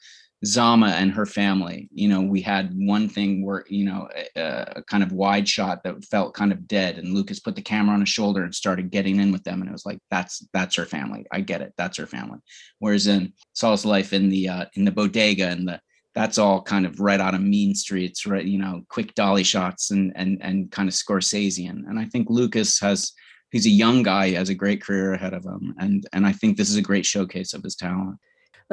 Zama 0.46 0.88
and 0.90 1.12
her 1.12 1.26
family. 1.26 1.90
You 1.92 2.10
know, 2.10 2.22
we 2.22 2.42
had 2.42 2.72
one 2.76 3.10
thing 3.10 3.44
where, 3.44 3.66
you 3.70 3.86
know, 3.86 4.08
a, 4.36 4.76
a, 4.76 4.84
kind 4.84 5.02
of 5.02 5.12
wide 5.12 5.50
shot 5.50 5.84
that 5.84 6.06
felt 6.06 6.36
kind 6.36 6.52
of 6.52 6.68
dead. 6.68 6.98
And 6.98 7.14
Lucas 7.14 7.40
put 7.40 7.56
the 7.56 7.62
camera 7.62 7.96
on 7.96 8.02
his 8.02 8.10
shoulder 8.10 8.44
and 8.44 8.54
started 8.54 8.92
getting 8.92 9.20
in 9.20 9.32
with 9.32 9.44
them. 9.44 9.62
And 9.62 9.70
it 9.70 9.74
was 9.74 9.86
like, 9.86 10.00
that's 10.12 10.48
that's 10.54 10.76
her 10.76 10.86
family. 10.86 11.26
I 11.32 11.42
get 11.42 11.62
it. 11.62 11.74
That's 11.76 11.98
her 11.98 12.06
family. 12.06 12.40
Whereas 12.78 13.08
in 13.08 13.34
Saul's 13.54 13.86
life 13.86 14.14
in 14.14 14.30
the 14.30 14.50
uh, 14.50 14.66
in 14.76 14.86
the 14.86 14.92
bodega 14.92 15.48
and 15.48 15.68
the 15.68 15.82
that's 16.14 16.38
all 16.38 16.62
kind 16.62 16.86
of 16.86 17.00
right 17.00 17.20
out 17.20 17.36
of 17.36 17.42
mean 17.42 17.74
streets, 17.74 18.26
right? 18.26 18.46
You 18.46 18.60
know, 18.60 18.84
quick 18.90 19.16
dolly 19.16 19.44
shots 19.44 19.90
and 19.90 20.14
and 20.16 20.38
and 20.42 20.72
kind 20.72 20.88
of 20.88 20.94
Scorsesean. 20.94 21.90
And 21.90 21.98
I 21.98 22.06
think 22.06 22.30
Lucas 22.30 22.80
has 22.80 23.12
he's 23.50 23.66
a 23.66 23.72
young 23.72 24.04
guy, 24.04 24.32
has 24.32 24.50
a 24.50 24.56
great 24.56 24.84
career 24.84 25.14
ahead 25.14 25.34
of 25.34 25.44
him. 25.44 25.74
And 25.80 26.08
and 26.14 26.28
I 26.28 26.32
think 26.32 26.58
this 26.58 26.70
is 26.70 26.78
a 26.78 26.82
great 26.82 27.08
showcase 27.08 27.54
of 27.54 27.64
his 27.64 27.76
talent 27.76 28.20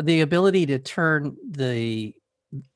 the 0.02 0.20
ability 0.20 0.66
to 0.66 0.78
turn 0.78 1.36
the 1.50 2.14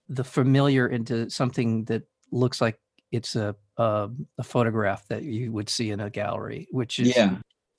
the 0.08 0.24
familiar 0.24 0.88
into 0.88 1.28
something 1.28 1.84
that 1.84 2.02
looks 2.30 2.60
like 2.60 2.78
it's 3.12 3.36
a 3.36 3.54
a, 3.76 4.10
a 4.38 4.42
photograph 4.42 5.06
that 5.08 5.22
you 5.22 5.52
would 5.52 5.68
see 5.68 5.90
in 5.90 6.00
a 6.00 6.10
gallery, 6.10 6.66
which 6.70 6.98
is 6.98 7.16
yeah. 7.16 7.36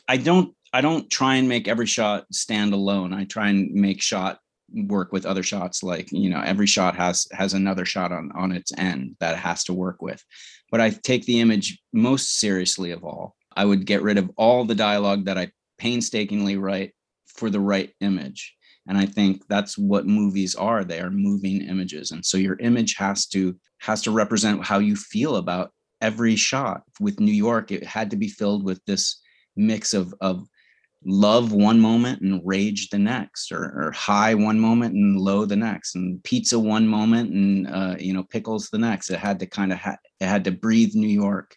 I 0.07 0.17
don't 0.17 0.55
I 0.73 0.81
don't 0.81 1.09
try 1.09 1.35
and 1.35 1.47
make 1.47 1.67
every 1.67 1.85
shot 1.85 2.25
stand 2.31 2.73
alone. 2.73 3.13
I 3.13 3.25
try 3.25 3.49
and 3.49 3.71
make 3.71 4.01
shot 4.01 4.39
work 4.73 5.11
with 5.11 5.25
other 5.25 5.43
shots 5.43 5.81
like 5.81 6.11
you 6.11 6.29
know 6.29 6.41
every 6.41 6.67
shot 6.67 6.95
has 6.95 7.27
has 7.31 7.53
another 7.53 7.85
shot 7.85 8.11
on 8.11 8.31
on 8.33 8.51
its 8.51 8.71
end 8.77 9.15
that 9.19 9.33
it 9.33 9.39
has 9.39 9.63
to 9.63 9.73
work 9.73 9.99
with 9.99 10.23
but 10.69 10.79
i 10.79 10.89
take 10.89 11.25
the 11.25 11.39
image 11.39 11.81
most 11.91 12.37
seriously 12.37 12.91
of 12.91 13.03
all 13.03 13.35
i 13.55 13.65
would 13.65 13.85
get 13.85 14.03
rid 14.03 14.19
of 14.19 14.29
all 14.37 14.65
the 14.65 14.75
dialogue 14.75 15.25
that 15.25 15.39
i 15.39 15.49
painstakingly 15.79 16.55
write 16.55 16.93
for 17.25 17.49
the 17.49 17.59
right 17.59 17.95
image 18.01 18.55
and 18.89 18.97
i 18.97 19.05
think 19.05 19.43
that's 19.47 19.77
what 19.77 20.05
movies 20.05 20.55
are 20.55 20.83
they 20.83 20.99
are 20.99 21.11
moving 21.11 21.61
images. 21.61 22.11
And 22.11 22.25
so 22.25 22.37
your 22.37 22.57
image 22.59 22.95
has 22.95 23.25
to 23.27 23.55
has 23.79 24.01
to 24.01 24.11
represent 24.11 24.65
how 24.65 24.79
you 24.79 24.95
feel 24.97 25.37
about 25.37 25.71
every 26.01 26.35
shot. 26.35 26.81
With 26.99 27.19
new 27.21 27.31
york 27.31 27.71
it 27.71 27.83
had 27.85 28.09
to 28.09 28.17
be 28.17 28.27
filled 28.27 28.65
with 28.65 28.83
this 28.85 29.21
mix 29.55 29.93
of 29.93 30.13
of 30.19 30.45
love 31.05 31.53
one 31.53 31.79
moment 31.79 32.21
and 32.21 32.41
rage 32.43 32.89
the 32.89 32.99
next 32.99 33.53
or, 33.53 33.63
or 33.63 33.91
high 33.95 34.35
one 34.35 34.59
moment 34.59 34.93
and 34.93 35.17
low 35.17 35.45
the 35.45 35.55
next 35.55 35.95
and 35.95 36.21
pizza 36.25 36.59
one 36.59 36.85
moment 36.85 37.31
and 37.31 37.67
uh, 37.67 37.95
you 37.97 38.13
know 38.13 38.23
pickles 38.23 38.69
the 38.69 38.77
next. 38.77 39.09
It 39.09 39.19
had 39.19 39.39
to 39.39 39.45
kind 39.45 39.71
of 39.71 39.79
ha- 39.79 40.03
it 40.19 40.25
had 40.25 40.43
to 40.45 40.51
breathe 40.51 40.95
new 40.95 41.07
york 41.07 41.55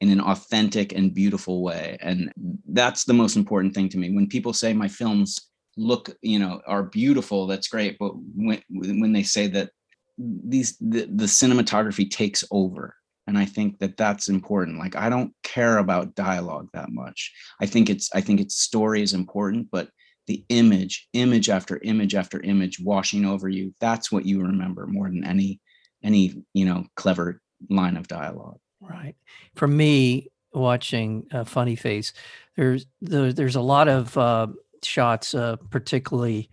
in 0.00 0.08
an 0.10 0.20
authentic 0.20 0.94
and 0.94 1.14
beautiful 1.14 1.62
way. 1.62 1.98
And 2.00 2.32
that's 2.68 3.04
the 3.04 3.12
most 3.12 3.36
important 3.36 3.74
thing 3.74 3.88
to 3.90 3.98
me. 3.98 4.10
When 4.10 4.26
people 4.26 4.54
say 4.54 4.72
my 4.72 4.88
films 4.88 5.49
look 5.80 6.10
you 6.22 6.38
know 6.38 6.60
are 6.66 6.82
beautiful 6.82 7.46
that's 7.46 7.68
great. 7.68 7.96
But 7.98 8.12
when 8.36 8.62
when 8.68 9.12
they 9.12 9.22
say 9.22 9.46
that 9.48 9.70
these 10.18 10.76
the, 10.78 11.06
the 11.06 11.24
cinematography 11.24 12.10
takes 12.10 12.44
over 12.50 12.94
and 13.26 13.38
i 13.38 13.46
think 13.46 13.78
that 13.78 13.96
that's 13.96 14.28
important. 14.28 14.78
Like 14.78 14.96
i 14.96 15.08
don't 15.08 15.32
care 15.42 15.78
about 15.78 16.14
dialogue 16.14 16.68
that 16.74 16.90
much. 16.90 17.32
I 17.60 17.66
think 17.66 17.88
it's 17.88 18.10
i 18.14 18.20
think 18.20 18.40
its 18.40 18.56
story 18.60 19.02
is 19.02 19.14
important 19.14 19.68
but 19.70 19.88
the 20.26 20.44
image 20.48 21.08
image 21.12 21.48
after 21.48 21.80
image 21.82 22.14
after 22.14 22.40
image 22.42 22.78
washing 22.78 23.24
over 23.24 23.48
you 23.48 23.74
that's 23.80 24.12
what 24.12 24.26
you 24.26 24.42
remember 24.42 24.86
more 24.86 25.08
than 25.08 25.24
any 25.24 25.60
any 26.04 26.44
you 26.54 26.64
know 26.64 26.84
clever 26.96 27.40
line 27.68 27.96
of 27.96 28.08
dialogue. 28.08 28.58
Right. 28.80 29.14
For 29.54 29.66
me 29.66 30.30
watching 30.52 31.26
uh, 31.32 31.44
funny 31.44 31.76
face 31.76 32.12
there's 32.56 32.86
there, 33.00 33.32
there's 33.32 33.56
a 33.56 33.60
lot 33.60 33.88
of 33.88 34.16
uh, 34.16 34.48
shots, 34.84 35.34
uh, 35.34 35.56
particularly 35.70 36.50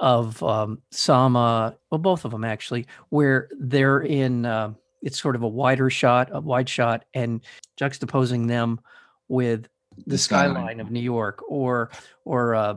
of 0.00 0.42
um, 0.42 0.82
Zama, 0.92 1.76
well, 1.90 1.98
both 1.98 2.24
of 2.24 2.30
them 2.30 2.44
actually, 2.44 2.86
where 3.10 3.48
they're 3.58 4.00
in. 4.00 4.46
Uh, 4.46 4.74
it's 5.02 5.20
sort 5.20 5.36
of 5.36 5.42
a 5.42 5.48
wider 5.48 5.90
shot, 5.90 6.30
a 6.32 6.40
wide 6.40 6.68
shot, 6.68 7.04
and 7.12 7.42
juxtaposing 7.78 8.48
them 8.48 8.80
with 9.28 9.68
the, 9.96 10.02
the 10.06 10.18
skyline. 10.18 10.54
skyline 10.54 10.80
of 10.80 10.90
New 10.90 11.00
York, 11.00 11.42
or 11.48 11.90
or 12.24 12.54
uh, 12.54 12.74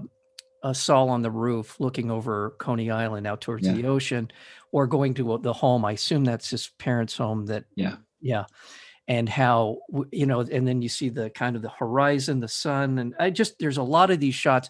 a 0.64 0.76
Saul 0.76 1.10
on 1.10 1.22
the 1.22 1.32
roof 1.32 1.80
looking 1.80 2.12
over 2.12 2.56
Coney 2.60 2.92
Island 2.92 3.28
out 3.28 3.42
towards 3.42 3.66
yeah. 3.66 3.74
the 3.74 3.88
ocean, 3.88 4.30
or 4.72 4.88
going 4.88 5.14
to 5.16 5.40
the 5.42 5.54
home. 5.54 5.86
I 5.86 5.94
assume 5.94 6.26
that's 6.26 6.50
his 6.50 6.70
parents' 6.78 7.18
home. 7.18 7.46
That 7.46 7.66
yeah, 7.76 7.96
yeah 8.20 8.46
and 9.08 9.30
how 9.30 9.80
you 10.12 10.26
know 10.26 10.42
and 10.42 10.68
then 10.68 10.82
you 10.82 10.90
see 10.90 11.10
the 11.10 11.30
kind 11.30 11.56
of 11.56 11.62
the 11.62 11.70
horizon 11.70 12.40
the 12.40 12.48
sun 12.48 13.00
and 13.00 13.16
i 13.20 13.30
just 13.30 13.58
there's 13.60 13.78
a 13.78 13.84
lot 13.84 14.12
of 14.12 14.20
these 14.20 14.36
shots 14.36 14.70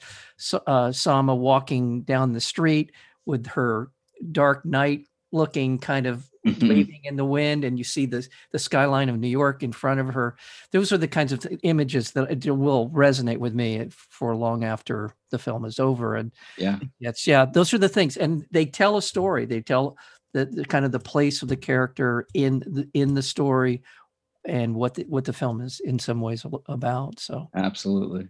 uh, 0.67 0.91
zama 0.91 1.35
walking 1.35 2.01
down 2.01 2.33
the 2.33 2.41
street 2.41 2.91
with 3.25 3.47
her 3.47 3.91
dark 4.31 4.65
night 4.65 5.05
looking 5.31 5.77
kind 5.77 6.05
of 6.05 6.29
mm-hmm. 6.45 6.67
waving 6.67 7.01
in 7.03 7.15
the 7.15 7.25
wind 7.25 7.63
and 7.63 7.77
you 7.77 7.83
see 7.83 8.05
the 8.05 8.27
the 8.51 8.59
skyline 8.59 9.09
of 9.09 9.19
new 9.19 9.27
york 9.27 9.63
in 9.63 9.71
front 9.71 9.99
of 9.99 10.07
her. 10.07 10.37
Those 10.71 10.91
are 10.91 10.97
the 10.97 11.07
kinds 11.07 11.31
of 11.31 11.45
images 11.63 12.11
that 12.11 12.45
will 12.45 12.89
resonate 12.89 13.37
with 13.37 13.53
me 13.53 13.87
for 13.89 14.35
long 14.35 14.63
after 14.63 15.13
the 15.31 15.39
film 15.39 15.65
is 15.65 15.79
over 15.79 16.15
and 16.15 16.31
yeah. 16.57 16.79
yes 16.99 17.27
yeah 17.27 17.45
those 17.45 17.73
are 17.73 17.77
the 17.77 17.89
things 17.89 18.17
and 18.17 18.45
they 18.51 18.65
tell 18.65 18.97
a 18.97 19.01
story. 19.01 19.45
They 19.45 19.61
tell 19.61 19.97
the, 20.33 20.45
the, 20.45 20.65
kind 20.65 20.85
of 20.85 20.91
the 20.91 20.99
place 20.99 21.41
of 21.41 21.49
the 21.49 21.57
character 21.57 22.27
in 22.33 22.59
the 22.59 22.87
in 22.93 23.13
the 23.13 23.23
story 23.23 23.83
and 24.47 24.73
what 24.75 24.95
the, 24.95 25.03
what 25.03 25.25
the 25.25 25.33
film 25.33 25.61
is 25.61 25.79
in 25.79 25.99
some 25.99 26.21
ways 26.21 26.45
about. 26.67 27.19
So 27.19 27.49
absolutely, 27.53 28.29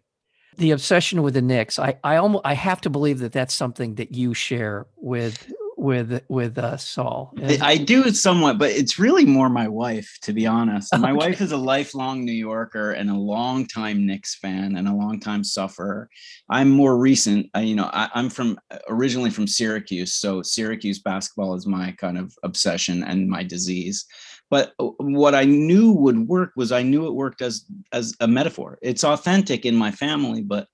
the 0.57 0.71
obsession 0.71 1.21
with 1.21 1.35
the 1.35 1.41
Knicks. 1.41 1.79
I 1.79 1.97
I 2.03 2.17
almost 2.17 2.45
I 2.45 2.53
have 2.53 2.81
to 2.81 2.89
believe 2.89 3.19
that 3.19 3.31
that's 3.31 3.53
something 3.53 3.95
that 3.95 4.13
you 4.13 4.33
share 4.33 4.87
with 4.97 5.51
with 5.77 6.23
with 6.27 6.57
uh, 6.57 6.75
Saul. 6.75 7.33
I 7.61 7.77
do 7.77 8.09
somewhat, 8.11 8.57
but 8.57 8.71
it's 8.71 8.97
really 8.97 9.25
more 9.25 9.47
my 9.47 9.67
wife, 9.67 10.17
to 10.23 10.33
be 10.33 10.47
honest. 10.47 10.97
My 10.97 11.11
okay. 11.11 11.27
wife 11.27 11.41
is 11.41 11.51
a 11.51 11.57
lifelong 11.57 12.25
New 12.25 12.33
Yorker 12.33 12.91
and 12.91 13.09
a 13.09 13.15
long 13.15 13.67
time 13.67 14.05
Knicks 14.05 14.35
fan 14.35 14.75
and 14.75 14.87
a 14.87 14.93
long 14.93 15.19
time 15.19 15.43
sufferer. 15.43 16.09
I'm 16.49 16.69
more 16.69 16.97
recent. 16.97 17.49
I, 17.53 17.61
you 17.61 17.75
know, 17.75 17.89
I, 17.93 18.09
I'm 18.15 18.29
from 18.29 18.59
originally 18.89 19.29
from 19.29 19.47
Syracuse, 19.47 20.15
so 20.15 20.41
Syracuse 20.41 20.99
basketball 20.99 21.53
is 21.53 21.67
my 21.67 21.91
kind 21.93 22.17
of 22.17 22.33
obsession 22.43 23.03
and 23.03 23.29
my 23.29 23.43
disease 23.43 24.05
but 24.49 24.73
uh, 24.79 24.85
what 24.99 25.35
i 25.35 25.43
knew 25.43 25.91
would 25.91 26.27
work 26.27 26.51
was 26.55 26.71
i 26.71 26.81
knew 26.81 27.05
it 27.05 27.13
worked 27.13 27.41
as 27.41 27.65
as 27.91 28.15
a 28.21 28.27
metaphor 28.27 28.79
it's 28.81 29.03
authentic 29.03 29.65
in 29.65 29.75
my 29.75 29.91
family 29.91 30.41
but 30.41 30.67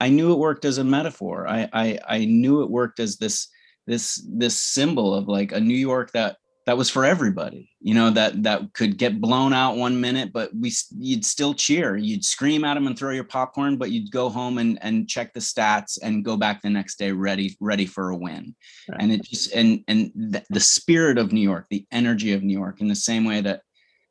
i 0.00 0.08
knew 0.08 0.32
it 0.32 0.38
worked 0.38 0.64
as 0.64 0.78
a 0.78 0.84
metaphor 0.84 1.46
i 1.46 1.68
i, 1.72 1.98
I 2.08 2.24
knew 2.24 2.62
it 2.62 2.70
worked 2.70 2.98
as 2.98 3.18
this 3.18 3.48
this 3.86 4.24
this 4.28 4.58
symbol 4.58 5.14
of 5.14 5.28
like 5.28 5.52
a 5.52 5.60
new 5.60 5.76
york 5.76 6.10
that 6.12 6.36
that 6.66 6.76
was 6.76 6.88
for 6.88 7.04
everybody 7.04 7.70
you 7.80 7.94
know 7.94 8.10
that 8.10 8.42
that 8.42 8.72
could 8.72 8.96
get 8.96 9.20
blown 9.20 9.52
out 9.52 9.76
one 9.76 10.00
minute 10.00 10.32
but 10.32 10.50
we 10.54 10.72
you'd 10.96 11.24
still 11.24 11.54
cheer 11.54 11.96
you'd 11.96 12.24
scream 12.24 12.64
at 12.64 12.74
them 12.74 12.86
and 12.86 12.96
throw 12.96 13.10
your 13.10 13.24
popcorn 13.24 13.76
but 13.76 13.90
you'd 13.90 14.10
go 14.10 14.28
home 14.28 14.58
and 14.58 14.78
and 14.82 15.08
check 15.08 15.32
the 15.32 15.40
stats 15.40 15.98
and 16.02 16.24
go 16.24 16.36
back 16.36 16.62
the 16.62 16.70
next 16.70 16.98
day 16.98 17.10
ready 17.10 17.56
ready 17.60 17.86
for 17.86 18.10
a 18.10 18.16
win 18.16 18.54
right. 18.88 19.00
and 19.00 19.12
it 19.12 19.22
just 19.24 19.52
and 19.52 19.82
and 19.88 20.12
the, 20.14 20.42
the 20.50 20.60
spirit 20.60 21.18
of 21.18 21.32
new 21.32 21.40
york 21.40 21.66
the 21.70 21.84
energy 21.90 22.32
of 22.32 22.42
new 22.42 22.56
york 22.56 22.80
in 22.80 22.88
the 22.88 22.94
same 22.94 23.24
way 23.24 23.40
that 23.40 23.62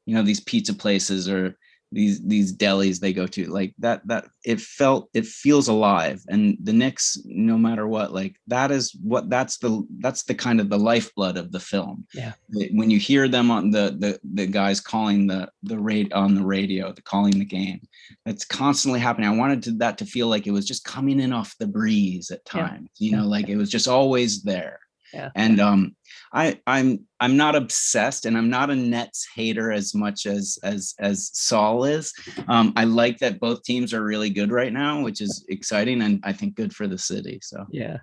you 0.06 0.14
know 0.14 0.24
these 0.24 0.42
pizza 0.42 0.74
places 0.74 1.30
or 1.30 1.58
these 1.92 2.22
these 2.22 2.56
delis 2.56 3.00
they 3.00 3.14
go 3.14 3.28
to 3.28 3.46
like 3.48 3.74
that 3.80 4.06
that 4.08 4.26
it 4.46 4.60
felt 4.60 5.10
it 5.14 5.26
feels 5.26 5.68
alive. 5.68 6.22
And 6.30 6.58
the 6.64 6.74
Knicks 6.74 7.18
no 7.26 7.58
matter 7.58 7.88
what 7.88 8.14
like 8.14 8.36
that 8.48 8.72
is 8.72 8.96
what 9.02 9.30
that's 9.30 9.58
the 9.58 9.86
that's 10.00 10.24
the 10.24 10.36
kind 10.36 10.60
of 10.60 10.70
the 10.70 10.80
lifeblood 10.80 11.38
of 11.38 11.52
the 11.52 11.60
film. 11.60 12.06
Yeah. 12.14 12.34
When 12.50 12.90
you 12.90 13.00
hear 13.00 13.28
them 13.28 13.52
on 13.52 13.72
the 13.72 13.96
the 13.98 14.20
the 14.34 14.48
guys 14.48 14.80
calling 14.80 15.28
the 15.28 15.50
the 15.64 15.80
rate 15.80 16.14
on 16.14 16.36
the 16.36 16.46
radio 16.46 16.92
the 16.94 17.02
calling 17.02 17.38
the 17.38 17.46
game 17.46 17.82
it's 18.26 18.46
constantly 18.46 19.00
happening. 19.00 19.30
I 19.30 19.36
wanted 19.36 19.64
to, 19.64 19.72
that 19.74 19.98
to 20.00 20.06
feel 20.06 20.28
like 20.28 20.48
it 20.48 20.52
was 20.52 20.66
just 20.66 20.86
coming 20.86 21.20
in 21.20 21.34
off 21.34 21.56
the 21.60 21.68
breeze 21.68 22.32
at 22.32 22.46
times 22.46 22.90
yeah. 22.98 23.12
you 23.12 23.18
know 23.18 23.26
like 23.26 23.50
it 23.50 23.58
was 23.58 23.70
just 23.70 23.88
always 23.88 24.44
there 24.44 24.80
yeah. 25.14 25.30
And 25.36 25.60
um, 25.60 25.96
I 26.34 26.60
I'm 26.68 27.06
I'm 27.20 27.38
not 27.38 27.56
obsessed, 27.56 28.26
and 28.26 28.38
I'm 28.38 28.50
not 28.50 28.70
a 28.70 28.76
Nets 28.76 29.28
hater 29.36 29.72
as 29.72 29.94
much 29.94 30.26
as 30.26 30.58
as 30.64 30.94
as 31.00 31.30
Saul 31.34 31.84
is. 31.84 32.14
Um, 32.48 32.74
I 32.76 32.86
like 32.86 33.20
that 33.20 33.40
both 33.40 33.64
teams 33.64 33.94
are 33.94 34.04
really 34.04 34.30
good 34.30 34.52
right 34.52 34.74
now, 34.74 35.02
which 35.02 35.22
is 35.22 35.46
exciting, 35.50 36.02
and 36.02 36.20
I 36.24 36.34
think 36.34 36.56
good 36.56 36.74
for 36.74 36.88
the 36.88 36.98
city. 36.98 37.40
So 37.42 37.66
yeah, 37.72 37.98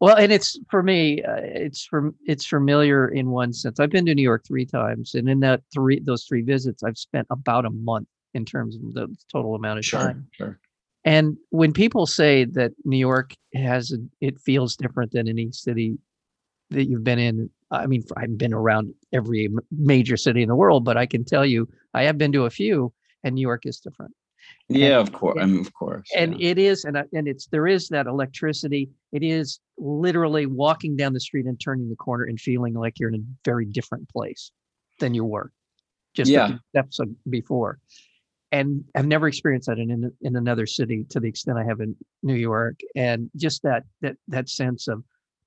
well, 0.00 0.16
and 0.16 0.32
it's 0.32 0.58
for 0.70 0.82
me, 0.82 1.22
uh, 1.22 1.40
it's 1.40 1.84
from 1.84 2.14
it's 2.26 2.46
familiar 2.46 3.08
in 3.08 3.30
one 3.30 3.52
sense. 3.52 3.80
I've 3.80 3.90
been 3.90 4.06
to 4.06 4.14
New 4.14 4.22
York 4.22 4.44
three 4.46 4.66
times, 4.66 5.14
and 5.14 5.28
in 5.28 5.40
that 5.40 5.62
three 5.72 6.00
those 6.00 6.24
three 6.24 6.42
visits, 6.42 6.82
I've 6.82 6.98
spent 6.98 7.26
about 7.30 7.64
a 7.64 7.70
month 7.70 8.08
in 8.34 8.44
terms 8.44 8.76
of 8.76 8.94
the 8.94 9.16
total 9.32 9.54
amount 9.54 9.78
of 9.78 9.84
sure, 9.84 10.00
time. 10.00 10.28
Sure. 10.32 10.58
And 11.04 11.36
when 11.48 11.72
people 11.72 12.06
say 12.06 12.44
that 12.44 12.72
New 12.84 12.98
York 12.98 13.32
has, 13.54 13.90
a, 13.92 13.98
it 14.20 14.38
feels 14.38 14.76
different 14.76 15.12
than 15.12 15.28
any 15.28 15.50
city 15.50 15.98
that 16.70 16.84
you've 16.86 17.04
been 17.04 17.18
in. 17.18 17.50
I 17.70 17.86
mean, 17.86 18.04
I've 18.16 18.36
been 18.36 18.52
around 18.52 18.94
every 19.12 19.48
major 19.70 20.16
city 20.16 20.42
in 20.42 20.48
the 20.48 20.56
world, 20.56 20.84
but 20.84 20.96
I 20.96 21.06
can 21.06 21.24
tell 21.24 21.46
you, 21.46 21.68
I 21.94 22.02
have 22.02 22.18
been 22.18 22.32
to 22.32 22.46
a 22.46 22.50
few, 22.50 22.92
and 23.22 23.34
New 23.34 23.42
York 23.42 23.64
is 23.64 23.78
different. 23.78 24.12
Yeah, 24.68 24.98
of 24.98 25.12
course. 25.12 25.38
I 25.40 25.46
mean, 25.46 25.56
um, 25.56 25.60
of 25.60 25.72
course. 25.74 26.08
And 26.16 26.40
yeah. 26.40 26.50
it 26.50 26.58
is, 26.58 26.84
and 26.84 26.96
and 27.12 27.28
it's 27.28 27.46
there 27.46 27.66
is 27.66 27.88
that 27.88 28.06
electricity. 28.06 28.90
It 29.12 29.22
is 29.22 29.60
literally 29.78 30.46
walking 30.46 30.96
down 30.96 31.12
the 31.12 31.20
street 31.20 31.46
and 31.46 31.60
turning 31.60 31.88
the 31.88 31.96
corner 31.96 32.24
and 32.24 32.40
feeling 32.40 32.74
like 32.74 32.98
you're 32.98 33.10
in 33.10 33.14
a 33.16 33.24
very 33.44 33.66
different 33.66 34.08
place 34.08 34.50
than 34.98 35.14
you 35.14 35.24
were 35.24 35.52
just 36.14 36.30
Yeah. 36.30 36.58
steps 36.70 37.00
before. 37.28 37.78
And 38.52 38.84
I've 38.96 39.06
never 39.06 39.28
experienced 39.28 39.68
that 39.68 39.78
in, 39.78 39.90
in 39.90 40.12
in 40.22 40.36
another 40.36 40.66
city 40.66 41.04
to 41.10 41.20
the 41.20 41.28
extent 41.28 41.58
I 41.58 41.64
have 41.64 41.80
in 41.80 41.94
New 42.22 42.34
York. 42.34 42.80
And 42.96 43.30
just 43.36 43.62
that 43.62 43.84
that 44.00 44.16
that 44.28 44.48
sense 44.48 44.88
of 44.88 45.04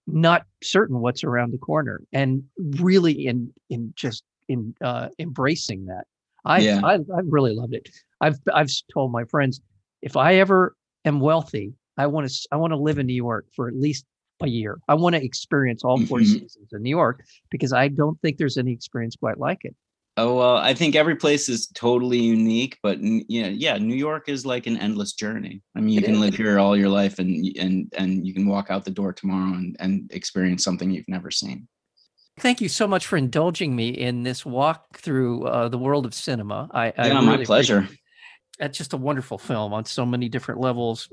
not 0.07 0.45
certain 0.63 0.99
what's 0.99 1.23
around 1.23 1.51
the 1.53 1.57
corner 1.57 2.01
and 2.11 2.43
really 2.79 3.25
in 3.27 3.53
in 3.69 3.93
just 3.95 4.23
in 4.49 4.75
uh 4.81 5.09
embracing 5.19 5.85
that. 5.85 6.05
I 6.45 6.59
Yeah. 6.61 6.81
I 6.83 6.95
I 6.95 7.21
really 7.25 7.53
loved 7.55 7.73
it. 7.73 7.89
I've 8.21 8.39
I've 8.53 8.69
told 8.93 9.11
my 9.11 9.23
friends 9.25 9.61
if 10.01 10.17
I 10.17 10.35
ever 10.35 10.75
am 11.05 11.19
wealthy, 11.21 11.73
I 11.97 12.07
want 12.07 12.29
to 12.29 12.47
I 12.51 12.57
want 12.57 12.71
to 12.71 12.77
live 12.77 12.99
in 12.99 13.05
New 13.07 13.13
York 13.15 13.45
for 13.55 13.67
at 13.69 13.75
least 13.75 14.05
a 14.41 14.47
year. 14.47 14.79
I 14.89 14.95
want 14.95 15.15
to 15.15 15.23
experience 15.23 15.83
all 15.83 15.99
4 16.01 16.19
Mhm. 16.19 16.25
seasons 16.25 16.67
in 16.73 16.81
New 16.81 16.89
York 16.89 17.23
because 17.49 17.71
I 17.71 17.87
don't 17.87 18.19
think 18.21 18.37
there's 18.37 18.57
any 18.57 18.73
experience 18.73 19.15
quite 19.15 19.37
like 19.37 19.59
it. 19.63 19.75
Oh 20.15 20.35
well, 20.37 20.57
I 20.57 20.75
think 20.75 20.95
every 20.95 21.15
place 21.15 21.49
is 21.49 21.67
totally 21.67 22.19
unique, 22.19 22.77
but 22.83 22.99
n- 22.99 23.25
you 23.27 23.41
know, 23.43 23.49
yeah, 23.49 23.77
New 23.79 23.95
York 23.95 24.29
is 24.29 24.45
like 24.45 24.67
an 24.67 24.77
endless 24.77 25.13
journey. 25.13 25.63
I 25.75 25.79
mean, 25.79 25.93
you 25.95 26.01
It 26.01 26.05
can 26.05 26.13
is. 26.15 26.19
live 26.19 26.35
here 26.35 26.59
all 26.59 26.77
your 26.77 26.89
life, 26.89 27.17
and 27.17 27.45
and 27.57 27.91
and 27.97 28.25
you 28.27 28.33
can 28.33 28.47
walk 28.47 28.67
out 28.69 28.85
the 28.85 28.91
door 28.91 29.11
tomorrow 29.11 29.53
and 29.53 29.75
and 29.79 30.11
experience 30.13 30.63
something 30.63 30.91
you've 30.91 31.07
never 31.07 31.31
seen. 31.31 31.67
Thank 32.39 32.61
you 32.61 32.69
so 32.69 32.87
much 32.87 33.07
for 33.07 33.17
indulging 33.17 33.75
me 33.75 33.89
in 33.89 34.23
this 34.23 34.45
walk 34.45 34.97
through 34.97 35.45
uh, 35.45 35.67
the 35.69 35.77
world 35.77 36.05
of 36.05 36.13
cinema. 36.13 36.69
I, 36.71 36.93
I 36.97 37.07
Yeah, 37.07 37.21
my 37.21 37.43
pleasure. 37.43 37.79
appreciate. 37.79 37.99
That's 38.59 38.77
just 38.77 38.93
a 38.93 38.97
wonderful 38.97 39.37
film 39.39 39.73
on 39.73 39.85
so 39.85 40.05
many 40.05 40.29
different 40.29 40.59
levels. 40.61 41.09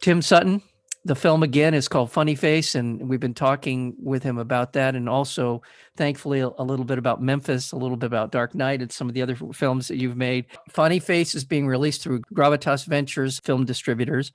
Tim 0.00 0.20
Sutton, 0.20 0.62
the 1.06 1.14
film 1.14 1.44
again 1.44 1.72
is 1.72 1.86
called 1.86 2.10
Funny 2.10 2.34
Face, 2.34 2.74
and 2.74 3.08
we've 3.08 3.20
been 3.20 3.32
talking 3.32 3.94
with 4.02 4.24
him 4.24 4.38
about 4.38 4.72
that, 4.72 4.96
and 4.96 5.08
also, 5.08 5.62
thankfully, 5.96 6.40
a, 6.40 6.48
little 6.48 6.84
bit 6.84 6.98
about 6.98 7.22
Memphis, 7.22 7.70
a 7.70 7.76
little 7.76 7.96
bit 7.96 8.08
about 8.08 8.32
Dark 8.32 8.56
Night, 8.56 8.82
and 8.82 8.90
some 8.90 9.08
of 9.08 9.14
the 9.14 9.22
other 9.22 9.36
films 9.54 9.86
that 9.86 9.98
you've 9.98 10.16
made. 10.16 10.46
Funny 10.68 10.98
Face 10.98 11.34
is 11.36 11.44
being 11.44 11.66
released 11.68 12.02
through 12.02 12.22
Gravitas 12.34 12.86
Ventures 12.86 13.38
film 13.40 13.64
distributors. 13.64 14.32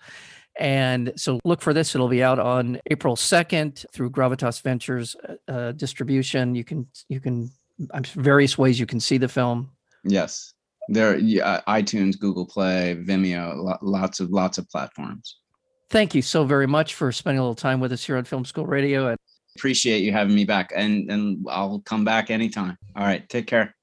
And 0.59 1.11
so 1.17 1.39
look 1.43 1.61
for 1.61 1.73
this. 1.73 1.93
It'll 1.93 2.07
be 2.07 2.23
out 2.23 2.39
on 2.39 2.79
April 2.89 3.15
2nd 3.15 3.85
through 3.91 4.11
Gravitas 4.11 4.61
Ventures 4.61 5.15
uh, 5.27 5.51
uh, 5.51 5.71
distribution. 5.73 6.55
You 6.55 6.63
can, 6.63 6.87
you 7.09 7.19
can, 7.19 7.51
various 8.15 8.57
ways 8.57 8.79
you 8.79 8.85
can 8.85 8.99
see 8.99 9.17
the 9.17 9.29
film. 9.29 9.71
Yes, 10.05 10.53
there, 10.87 11.17
yeah, 11.17 11.61
iTunes, 11.67 12.17
Google 12.17 12.45
Play, 12.45 12.95
Vimeo, 13.05 13.77
lots 13.81 14.19
of 14.19 14.29
lots 14.31 14.57
of 14.57 14.69
platforms. 14.69 15.37
Thank 15.91 16.15
you 16.15 16.21
so 16.21 16.45
very 16.45 16.67
much 16.67 16.95
for 16.95 17.11
spending 17.11 17.39
a 17.39 17.41
little 17.41 17.53
time 17.53 17.81
with 17.81 17.91
us 17.91 18.05
here 18.05 18.15
on 18.15 18.23
Film 18.23 18.45
School 18.45 18.65
Radio. 18.65 19.09
And 19.09 19.17
Appreciate 19.57 20.03
you 20.03 20.13
having 20.13 20.33
me 20.33 20.45
back, 20.45 20.71
and 20.73 21.11
and 21.11 21.45
I'll 21.49 21.81
come 21.81 22.05
back 22.05 22.31
anytime. 22.31 22.77
All 22.95 23.03
right, 23.03 23.27
take 23.27 23.45
care. 23.45 23.75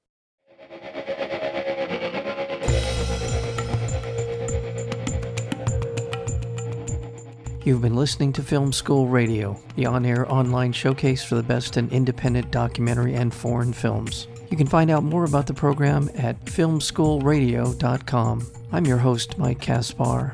You've 7.63 7.83
been 7.83 7.95
listening 7.95 8.33
to 8.33 8.41
Film 8.41 8.73
School 8.73 9.07
Radio, 9.07 9.61
the 9.75 9.85
on 9.85 10.03
air 10.03 10.27
online 10.31 10.71
showcase 10.71 11.23
for 11.23 11.35
the 11.35 11.43
best 11.43 11.77
in 11.77 11.91
independent 11.91 12.49
documentary 12.49 13.13
and 13.13 13.31
foreign 13.31 13.71
films. 13.71 14.27
You 14.49 14.57
can 14.57 14.65
find 14.65 14.89
out 14.89 15.03
more 15.03 15.25
about 15.25 15.45
the 15.45 15.53
program 15.53 16.09
at 16.15 16.43
filmschoolradio.com. 16.45 18.47
I'm 18.71 18.85
your 18.87 18.97
host, 18.97 19.37
Mike 19.37 19.61
Caspar. 19.61 20.33